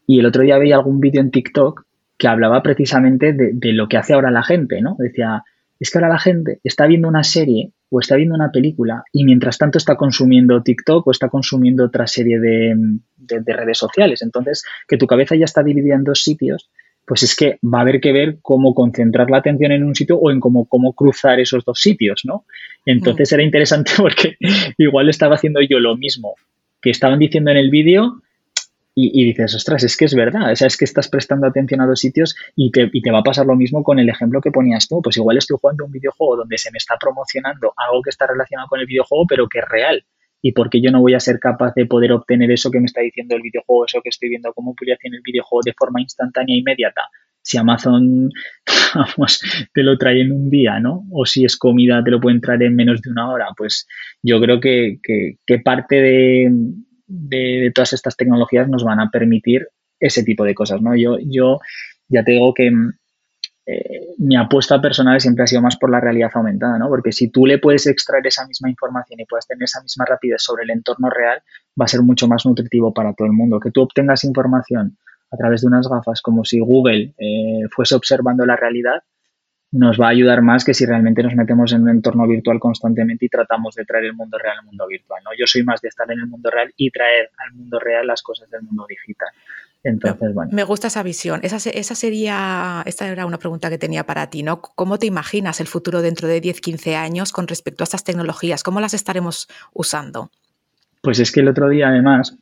[0.06, 1.84] Y el otro día veía algún vídeo en TikTok
[2.16, 4.96] que hablaba precisamente de, de, lo que hace ahora la gente, ¿no?
[4.98, 5.44] Decía,
[5.78, 9.24] es que ahora la gente está viendo una serie o está viendo una película y
[9.24, 12.74] mientras tanto está consumiendo TikTok o está consumiendo otra serie de,
[13.18, 14.22] de redes sociales.
[14.22, 16.70] Entonces, que tu cabeza ya está dividida en dos sitios
[17.06, 20.16] pues es que va a haber que ver cómo concentrar la atención en un sitio
[20.16, 22.44] o en cómo, cómo cruzar esos dos sitios, ¿no?
[22.86, 23.34] Entonces mm.
[23.34, 24.36] era interesante porque
[24.78, 26.34] igual estaba haciendo yo lo mismo
[26.80, 28.22] que estaban diciendo en el vídeo
[28.94, 31.86] y, dices, ostras, es que es verdad, o sea, es que estás prestando atención a
[31.86, 34.50] dos sitios y te, y te va a pasar lo mismo con el ejemplo que
[34.50, 35.00] ponías tú.
[35.00, 38.68] Pues igual estoy jugando un videojuego donde se me está promocionando algo que está relacionado
[38.68, 40.04] con el videojuego, pero que es real
[40.42, 42.86] y por qué yo no voy a ser capaz de poder obtener eso que me
[42.86, 46.56] está diciendo el videojuego, eso que estoy viendo como publicación el videojuego de forma instantánea
[46.56, 47.02] e inmediata.
[47.40, 48.30] Si Amazon
[49.74, 51.04] te lo trae en un día, ¿no?
[51.12, 53.46] O si es comida, te lo pueden traer en menos de una hora.
[53.56, 53.86] Pues
[54.20, 54.98] yo creo que,
[55.64, 56.50] parte de,
[57.06, 59.68] de, todas estas tecnologías nos van a permitir
[60.00, 60.96] ese tipo de cosas, ¿no?
[60.96, 61.60] Yo, yo
[62.08, 62.72] ya te digo que
[63.64, 66.88] eh, mi apuesta personal siempre ha sido más por la realidad aumentada, ¿no?
[66.88, 70.42] Porque si tú le puedes extraer esa misma información y puedes tener esa misma rapidez
[70.42, 71.42] sobre el entorno real,
[71.80, 73.60] va a ser mucho más nutritivo para todo el mundo.
[73.60, 74.98] Que tú obtengas información
[75.30, 79.02] a través de unas gafas como si Google eh, fuese observando la realidad,
[79.72, 83.24] nos va a ayudar más que si realmente nos metemos en un entorno virtual constantemente
[83.24, 85.22] y tratamos de traer el mundo real al mundo virtual.
[85.24, 85.30] ¿no?
[85.38, 88.22] Yo soy más de estar en el mundo real y traer al mundo real las
[88.22, 89.30] cosas del mundo digital.
[89.84, 90.50] Entonces, bueno.
[90.52, 91.40] Me gusta esa visión.
[91.42, 94.60] Esa, esa, sería, esta era una pregunta que tenía para ti, ¿no?
[94.60, 98.62] ¿Cómo te imaginas el futuro dentro de 10, 15 años con respecto a estas tecnologías?
[98.62, 100.30] ¿Cómo las estaremos usando?
[101.02, 102.36] Pues es que el otro día, además,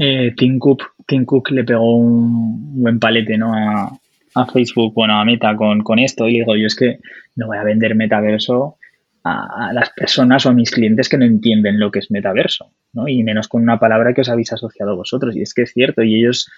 [0.00, 3.54] eh, Tim, Cook, Tim Cook le pegó un buen palete ¿no?
[3.54, 3.92] a,
[4.34, 6.98] a Facebook, bueno, a Meta con, con esto y digo, yo es que
[7.36, 8.76] no voy a vender metaverso
[9.24, 13.08] a, las personas o a mis clientes que no entienden lo que es metaverso, ¿no?
[13.08, 15.36] Y menos con una palabra que os habéis asociado vosotros.
[15.36, 16.50] Y es que es cierto, y ellos,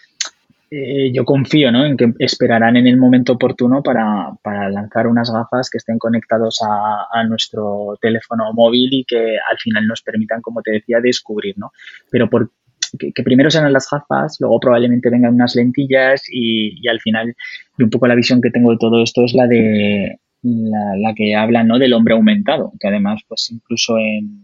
[0.71, 1.85] eh, yo confío, ¿no?
[1.85, 6.61] En que esperarán en el momento oportuno para, para lanzar unas gafas que estén conectados
[6.63, 11.59] a, a, nuestro teléfono móvil y que al final nos permitan, como te decía, descubrir,
[11.59, 11.73] ¿no?
[12.11, 12.51] Pero por,
[12.99, 17.35] que, primero sean las gafas, luego probablemente vengan unas lentillas y, y, al final,
[17.79, 21.65] un poco la visión que tengo de todo esto es la de la, que habla
[21.65, 21.79] ¿no?
[21.79, 24.44] del hombre aumentado, que además, pues incluso en,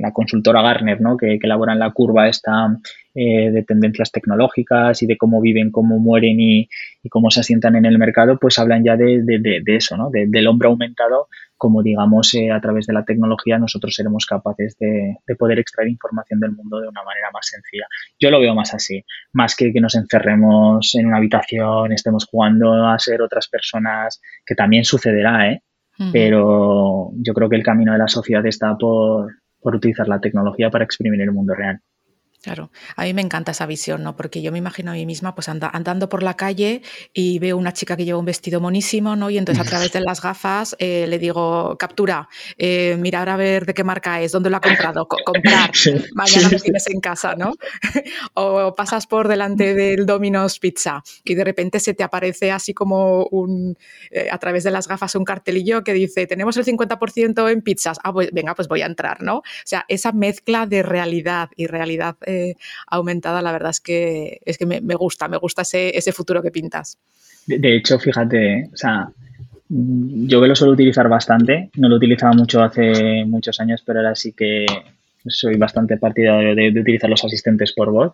[0.00, 1.16] la consultora Gartner, ¿no?
[1.16, 2.78] que, que elaboran la curva esta
[3.14, 6.68] eh, de tendencias tecnológicas y de cómo viven, cómo mueren y,
[7.10, 10.10] cómo se asientan en el mercado, pues hablan ya de, de, eso, ¿no?
[10.10, 15.16] del hombre aumentado como digamos eh, a través de la tecnología nosotros seremos capaces de,
[15.38, 17.86] poder extraer información del mundo de una manera más sencilla.
[18.18, 22.86] Yo lo veo más así, más que que nos encerremos en una habitación, estemos jugando
[22.86, 25.62] a ser otras personas, que también sucederá, ¿eh?
[26.12, 29.32] Pero yo creo que el camino de la sociedad está por,
[29.64, 31.80] por utilizar la tecnología para exprimir el mundo real.
[32.44, 34.16] Claro, a mí me encanta esa visión, ¿no?
[34.16, 36.82] Porque yo me imagino a mí misma pues andando por la calle
[37.14, 39.30] y veo una chica que lleva un vestido monísimo, ¿no?
[39.30, 42.28] Y entonces a través de las gafas eh, le digo, captura,
[42.58, 45.70] eh, mirar a ver de qué marca es, dónde lo ha comprado, comprar,
[46.12, 47.54] mañana lo tienes en casa, ¿no?
[48.34, 53.24] o pasas por delante del Domino's Pizza y de repente se te aparece así como
[53.24, 53.78] un,
[54.10, 57.98] eh, a través de las gafas un cartelillo que dice, tenemos el 50% en pizzas,
[58.04, 59.38] ah, pues venga, pues voy a entrar, ¿no?
[59.38, 62.18] O sea, esa mezcla de realidad y realidad
[62.86, 66.50] aumentada, la verdad es que, es que me, gusta, me gusta ese, ese, futuro que
[66.50, 66.98] pintas.
[67.46, 69.08] De, hecho, fíjate, o sea,
[69.68, 74.14] yo que lo suelo utilizar bastante, no lo utilizaba mucho hace muchos años, pero ahora
[74.14, 74.66] sí que
[75.26, 78.12] soy bastante partidario de, utilizar los asistentes por voz.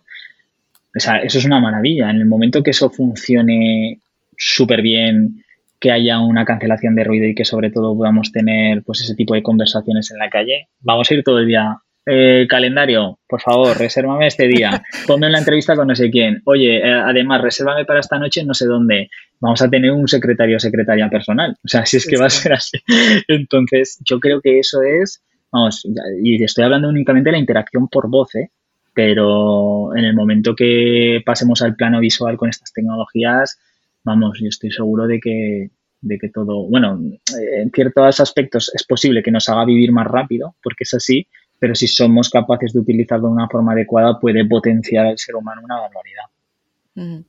[0.95, 2.09] O sea, eso es una maravilla.
[2.09, 3.99] En el momento que eso funcione
[4.37, 5.43] súper bien,
[5.79, 9.33] que haya una cancelación de ruido y que sobre todo podamos tener pues ese tipo
[9.33, 13.77] de conversaciones en la calle, vamos a ir todo el día eh, calendario, por favor,
[13.77, 14.83] resérvame este día.
[15.07, 16.41] Ponme la entrevista con no sé quién.
[16.45, 19.09] Oye, eh, además, resérvame para esta noche no sé dónde.
[19.39, 21.55] Vamos a tener un secretario o secretaria personal.
[21.63, 22.79] O sea, si es que va a ser así.
[23.27, 25.85] Entonces, yo creo que eso es, vamos,
[26.23, 28.49] y estoy hablando únicamente de la interacción por voz, ¿eh?
[28.93, 33.57] pero en el momento que pasemos al plano visual con estas tecnologías,
[34.03, 35.69] vamos, yo estoy seguro de que,
[36.01, 36.99] de que todo, bueno,
[37.37, 41.27] en ciertos aspectos es posible que nos haga vivir más rápido, porque es así,
[41.61, 45.61] pero si somos capaces de utilizarlo de una forma adecuada puede potenciar al ser humano
[45.63, 47.23] una barbaridad.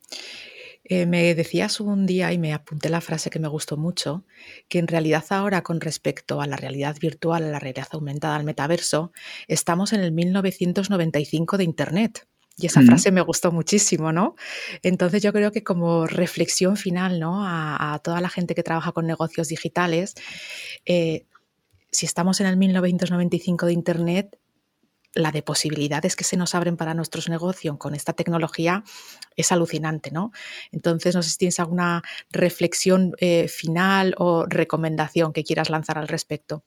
[0.85, 4.25] Eh, me decías un día y me apunté la frase que me gustó mucho,
[4.71, 8.45] que en realidad ahora con respecto a la realidad virtual, a la realidad aumentada, al
[8.45, 9.13] metaverso,
[9.49, 12.27] estamos en el 1995 de Internet.
[12.57, 14.35] Y esa frase me gustó muchísimo, ¿no?
[14.83, 17.43] Entonces yo creo que como reflexión final, ¿no?
[17.47, 20.15] A, toda la gente que trabaja con negocios digitales,
[20.87, 21.27] eh,
[21.93, 24.39] si estamos en el 1995 de Internet,
[25.15, 28.83] la de posibilidades que se nos abren para nuestros negocios con esta tecnología
[29.37, 30.33] es alucinante, ¿no?
[30.73, 36.09] Entonces, no sé si tienes alguna reflexión eh, final o recomendación que quieras lanzar al
[36.09, 36.65] respecto.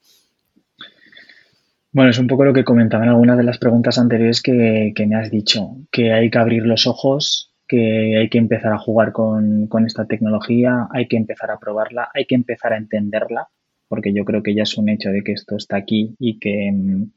[1.92, 5.16] Bueno, es un poco lo que comentaba en algunas de las preguntas anteriores que, me
[5.16, 9.68] has dicho, que hay que abrir los ojos, que hay que empezar a jugar con,
[9.68, 13.48] con esta tecnología, hay que empezar a probarla, hay que empezar a entenderla,
[13.88, 16.72] porque yo creo que ya es un hecho de que esto está aquí y que
[16.72, 17.12] mm,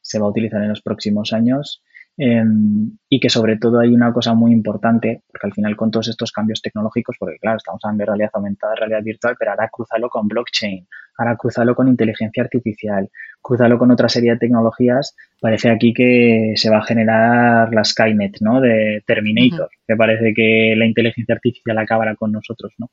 [0.00, 1.82] se va a utilizar en los próximos años.
[2.18, 6.08] Em, y que sobre todo hay una cosa muy importante, porque al final con todos
[6.08, 10.10] estos cambios tecnológicos, porque claro, estamos hablando de realidad aumentada, realidad virtual, pero ahora cruzarlo
[10.10, 13.08] con blockchain, ahora cruzarlo con inteligencia artificial,
[13.40, 18.40] cruzarlo con otra serie de tecnologías, parece aquí que se va a generar la Skynet,
[18.40, 18.60] ¿no?
[18.60, 22.90] De Terminator, que parece que la inteligencia artificial acabará con nosotros, ¿no?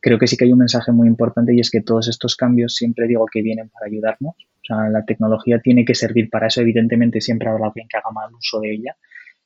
[0.00, 2.74] Creo que sí que hay un mensaje muy importante y es que todos estos cambios
[2.74, 4.34] siempre digo que vienen para ayudarnos.
[4.34, 6.60] O sea, la tecnología tiene que servir para eso.
[6.60, 8.96] Evidentemente siempre habrá alguien que haga mal uso de ella,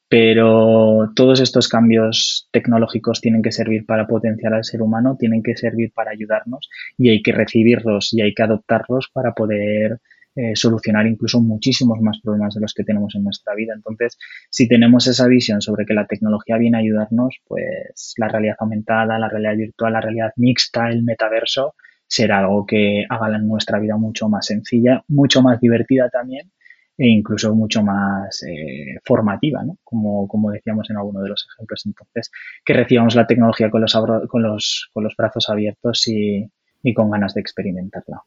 [0.09, 5.57] pero todos estos cambios tecnológicos tienen que servir para potenciar al ser humano, tienen que
[5.57, 10.01] servir para ayudarnos y hay que recibirlos y hay que adoptarlos para poder
[10.37, 13.73] eh, solucionar incluso muchísimos más problemas de los que tenemos en nuestra vida.
[13.75, 14.19] Entonces,
[14.51, 19.19] si tenemos esa visión sobre que la tecnología viene a ayudarnos, pues la realidad aumentada,
[19.19, 21.75] la realidad virtual, la realidad mixta, el metaverso,
[22.07, 26.51] será algo que haga nuestra vida mucho más sencilla, mucho más divertida también
[26.97, 29.79] e incluso mucho más eh, formativa, ¿no?
[29.83, 31.83] como, como decíamos en alguno de los ejemplos.
[31.87, 32.31] Entonces,
[32.65, 33.93] que recibamos la tecnología con los,
[34.29, 36.49] con los, con los brazos abiertos y,
[36.83, 38.23] y con ganas de experimentarla.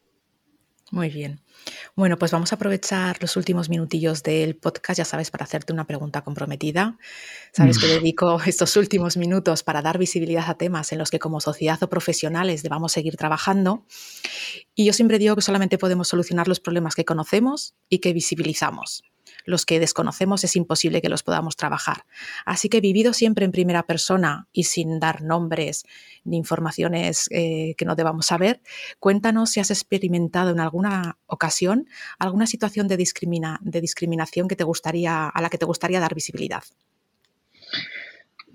[0.90, 1.42] Muy bien.
[1.96, 5.86] Bueno, pues vamos a aprovechar los últimos minutillos del podcast, ya sabes, para hacerte una
[5.86, 6.96] pregunta comprometida.
[7.52, 7.90] Sabes que mm.
[7.90, 11.90] dedico estos últimos minutos para dar visibilidad a temas en los que como sociedad o
[11.90, 13.84] profesionales debamos seguir trabajando.
[14.74, 19.02] Y yo siempre digo que solamente podemos solucionar los problemas que conocemos y que visibilizamos
[19.44, 22.04] los que desconocemos es imposible que los podamos trabajar.
[22.44, 25.84] Así que vivido siempre en primera persona y sin dar nombres
[26.24, 28.60] ni informaciones eh, que no debamos saber,
[28.98, 31.86] cuéntanos si has experimentado en alguna ocasión
[32.18, 36.62] alguna situación de, discriminación que te gustaría, a la que te gustaría dar visibilidad.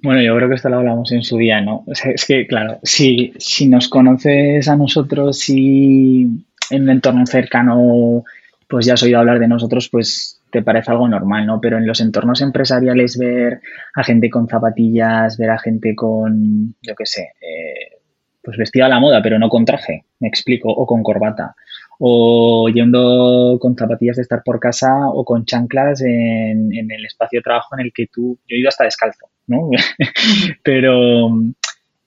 [0.01, 1.86] Bueno, yo creo que esto lo hablamos en su día, ¿no?
[1.88, 6.28] es que, claro, si, si nos conoces a nosotros, si
[6.69, 8.24] en un entorno cercano,
[8.67, 11.60] pues ya has oído hablar de nosotros, pues te parece algo normal, ¿no?
[11.60, 13.60] Pero en los entornos empresariales ver
[13.95, 17.97] a gente con zapatillas, ver a gente con, yo qué sé, eh,
[18.39, 21.56] pues vestida a la moda, pero no con traje, me explico, o con corbata,
[21.97, 27.39] o yendo con zapatillas de estar por casa o con chanclas en, en el espacio
[27.39, 29.72] de trabajo en el que tú, yo he ido hasta descalzo, ¿no?
[30.64, 31.30] pero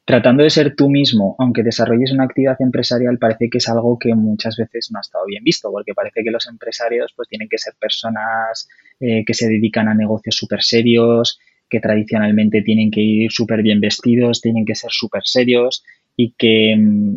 [0.06, 4.14] tratando de ser tú mismo, aunque desarrolles una actividad empresarial, parece que es algo que
[4.14, 7.58] muchas veces no ha estado bien visto, porque parece que los empresarios pues tienen que
[7.58, 8.68] ser personas
[9.00, 13.80] eh, que se dedican a negocios súper serios, que tradicionalmente tienen que ir súper bien
[13.80, 15.82] vestidos, tienen que ser súper serios
[16.14, 17.16] y que mm,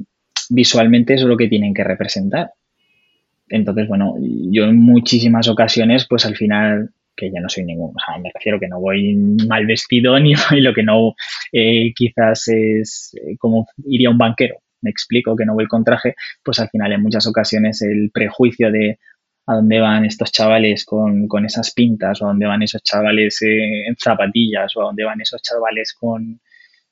[0.49, 2.53] visualmente es lo que tienen que representar.
[3.49, 7.99] Entonces, bueno, yo en muchísimas ocasiones, pues al final que ya no soy ningún, o
[8.05, 9.15] sea, me refiero que no voy
[9.47, 11.15] mal vestido ni lo que no
[11.51, 16.15] eh, quizás es eh, como iría un banquero, me explico que no voy con traje,
[16.43, 18.99] pues al final en muchas ocasiones el prejuicio de
[19.47, 23.87] a dónde van estos chavales con, esas pintas o a dónde van esos chavales eh,
[23.87, 26.39] en zapatillas o a dónde van esos chavales con,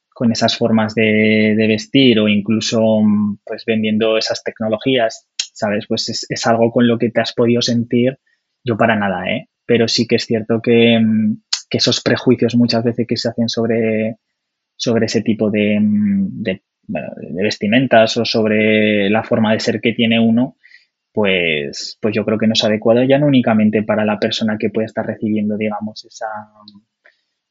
[0.09, 2.99] con esas formas de, vestir o incluso
[3.45, 5.85] pues vendiendo esas tecnologías, ¿sabes?
[5.87, 8.17] Pues es, es, algo con lo que te has podido sentir,
[8.63, 9.49] yo para nada, ¿eh?
[9.67, 14.17] Pero sí que es cierto que, mm, esos prejuicios muchas veces que se hacen sobre,
[14.75, 16.61] sobre ese tipo de, mm, de,
[17.43, 20.55] vestimentas o sobre la forma de ser que tiene uno,
[21.11, 24.69] pues, pues yo creo que no es adecuado ya no únicamente para la persona que
[24.69, 26.27] puede estar recibiendo, digamos, esa,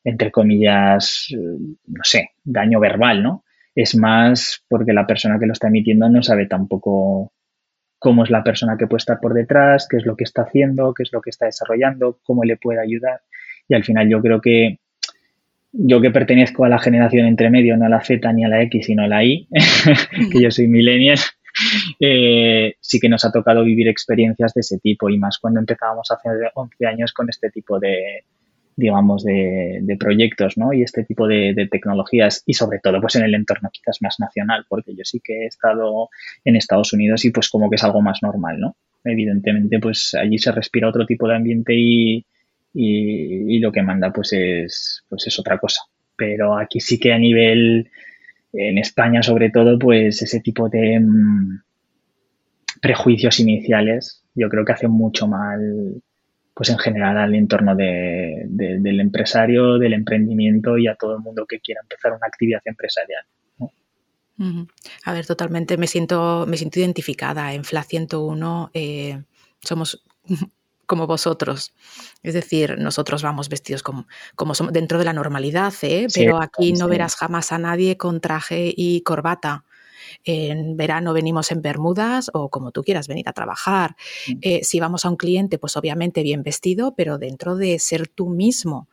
[0.05, 3.45] entre comillas, no sé, daño verbal, ¿no?
[3.75, 7.33] Es más porque la persona que lo está emitiendo no sabe tampoco
[7.99, 10.93] cómo es la persona que puede estar por detrás, qué es lo que está haciendo,
[10.95, 13.21] qué es lo que está desarrollando, cómo le puede ayudar.
[13.69, 14.79] Y al final yo creo que
[15.73, 18.63] yo que pertenezco a la generación entre medio, no a la Z ni a la
[18.63, 19.49] X, sino a la Y,
[20.33, 21.19] que yo soy millennial,
[22.01, 26.11] eh, sí que nos ha tocado vivir experiencias de ese tipo y más cuando empezábamos
[26.11, 28.25] hace 11 años con este tipo de,
[28.77, 30.73] digamos, de, proyectos, ¿no?
[30.73, 34.67] Y este tipo de, tecnologías y sobre todo, pues en el entorno quizás más nacional,
[34.69, 36.11] porque yo sí que he estado
[36.45, 38.77] en Estados Unidos y pues como que es algo más normal, ¿no?
[39.03, 42.25] Evidentemente, pues allí se respira otro tipo de ambiente y,
[42.75, 45.83] y, lo que manda pues es, pues es otra cosa.
[46.17, 47.91] Pero aquí sí que a nivel,
[48.53, 51.63] en España sobre todo, pues ese tipo de mm,
[52.83, 56.03] prejuicios iniciales yo creo que hacen mucho mal
[56.57, 61.61] pues en general al entorno del empresario, del emprendimiento y a todo el mundo que
[61.61, 63.25] quiera empezar una actividad empresarial.
[65.05, 67.53] A ver, totalmente me siento, me siento identificada.
[67.53, 69.23] En FLA 101 eh,
[69.61, 70.03] somos
[70.87, 71.75] como vosotros.
[72.23, 76.07] Es decir, nosotros vamos vestidos como, como somos dentro de la normalidad, ¿eh?
[76.15, 79.67] pero aquí no verás jamás a nadie con traje y corbata.
[80.25, 83.97] En verano venimos en bermudas o como tú quieras venir a trabajar.
[84.29, 84.39] Mm.
[84.43, 88.29] Eh, si vamos a un cliente, pues obviamente bien vestido, pero dentro de ser tú
[88.29, 88.89] mismo.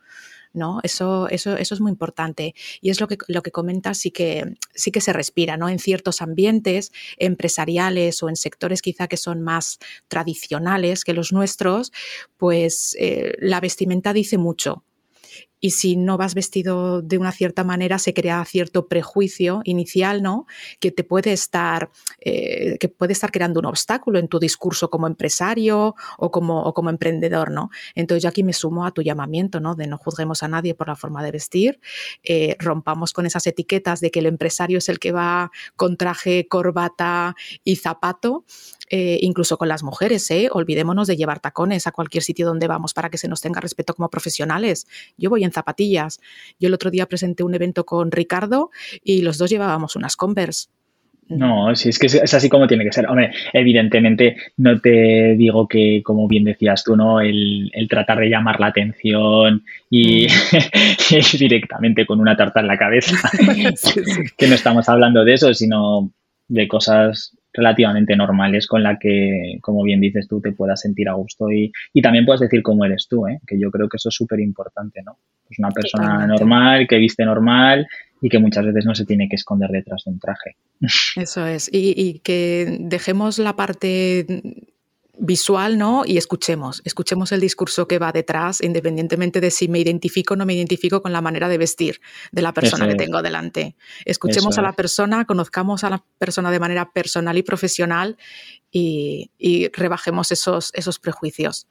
[0.54, 0.78] ¿no?
[0.84, 2.54] Eso, eso, eso es muy importante.
[2.80, 5.68] Y es lo que, lo que comentas, sí que, sí que se respira, ¿no?
[5.68, 11.92] En ciertos ambientes empresariales o en sectores quizá que son más tradicionales que los nuestros,
[12.38, 14.84] pues eh, la vestimenta dice mucho
[15.64, 20.44] y si no vas vestido de una cierta manera se crea cierto prejuicio inicial, ¿no?
[20.78, 21.88] Que te puede estar,
[22.20, 27.50] eh, que puede estar creando un obstáculo en tu discurso como empresario o como, emprendedor,
[27.50, 27.70] ¿no?
[27.94, 29.74] Entonces yo aquí me sumo a tu llamamiento, ¿no?
[29.74, 31.80] De no juzguemos a nadie por la forma de vestir,
[32.24, 36.46] eh, rompamos con esas etiquetas de que el empresario es el que va con traje,
[36.46, 38.44] corbata y zapato,
[38.90, 40.50] eh, incluso con las mujeres, ¿eh?
[40.52, 43.94] Olvidémonos de llevar tacones a cualquier sitio donde vamos para que se nos tenga respeto
[43.94, 44.86] como profesionales.
[45.16, 46.20] Yo voy en zapatillas.
[46.58, 48.70] Yo el otro día presenté un evento con Ricardo
[49.02, 50.68] y los dos llevábamos unas Converse.
[51.28, 53.06] No, sí, es que es así como tiene que ser.
[53.06, 57.20] Hombre, evidentemente no te digo que, como bien decías tú, ¿no?
[57.20, 61.38] El, tratar de llamar la atención y, mm.
[61.38, 63.16] directamente con una tarta en la cabeza.
[64.36, 66.12] que no estamos hablando de eso, sino
[66.48, 71.14] de cosas relativamente normales con la que, como bien dices tú, te puedas sentir a
[71.14, 73.40] gusto y, y también puedes decir cómo eres tú, ¿eh?
[73.46, 75.16] que yo creo que eso es súper importante, ¿no?
[75.46, 77.86] Pues una persona normal, que viste normal
[78.20, 80.56] y que muchas veces no se tiene que esconder detrás de un traje.
[81.16, 84.26] Eso es, y, y que dejemos la parte
[85.18, 86.04] visual, ¿no?
[86.04, 90.46] Y escuchemos, escuchemos el discurso que va detrás, independientemente de si me identifico o no
[90.46, 92.00] me identifico con la manera de vestir
[92.32, 93.76] de la persona que tengo delante.
[94.04, 98.16] Escuchemos a la persona, conozcamos a la persona de manera personal y profesional
[98.70, 101.68] y, y rebajemos esos, esos prejuicios.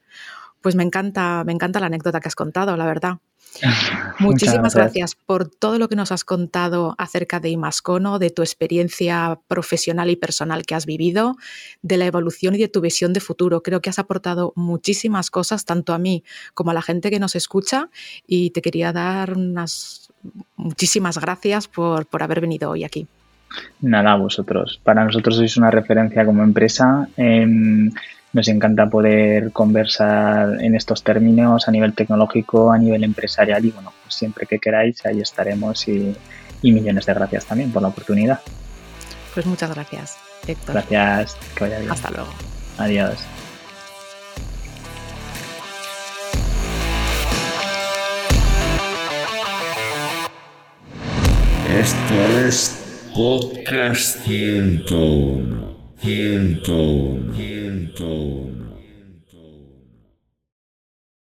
[0.60, 3.18] Pues me encanta, me encanta la anécdota que has contado, la verdad.
[4.18, 9.38] Muchísimas gracias por todo lo que nos has contado acerca de Imascono, de tu experiencia
[9.48, 11.36] profesional y personal que has vivido,
[11.82, 13.62] de la evolución y de tu visión de futuro.
[13.62, 16.24] Creo que has aportado muchísimas cosas, tanto a mí
[16.54, 17.88] como a la gente que nos escucha,
[18.26, 20.10] y te quería dar unas
[20.56, 23.06] muchísimas gracias por, por haber venido hoy aquí.
[23.80, 24.80] Nada, a vosotros.
[24.82, 27.08] Para nosotros sois una referencia como empresa.
[28.34, 33.92] Nos encanta poder conversar en estos términos a nivel tecnológico, a nivel empresarial y bueno,
[34.02, 36.16] pues siempre que queráis ahí estaremos y,
[36.62, 38.40] millones de gracias también por la oportunidad.
[39.34, 40.16] Pues muchas gracias,
[40.48, 40.74] Héctor.
[40.74, 41.92] Gracias, que vaya bien.
[41.92, 42.30] Hasta luego.
[42.78, 43.24] Adiós.
[51.70, 55.73] Esto es Podcast 101.
[56.04, 57.32] Hilltone.
[57.32, 58.73] Hilltone.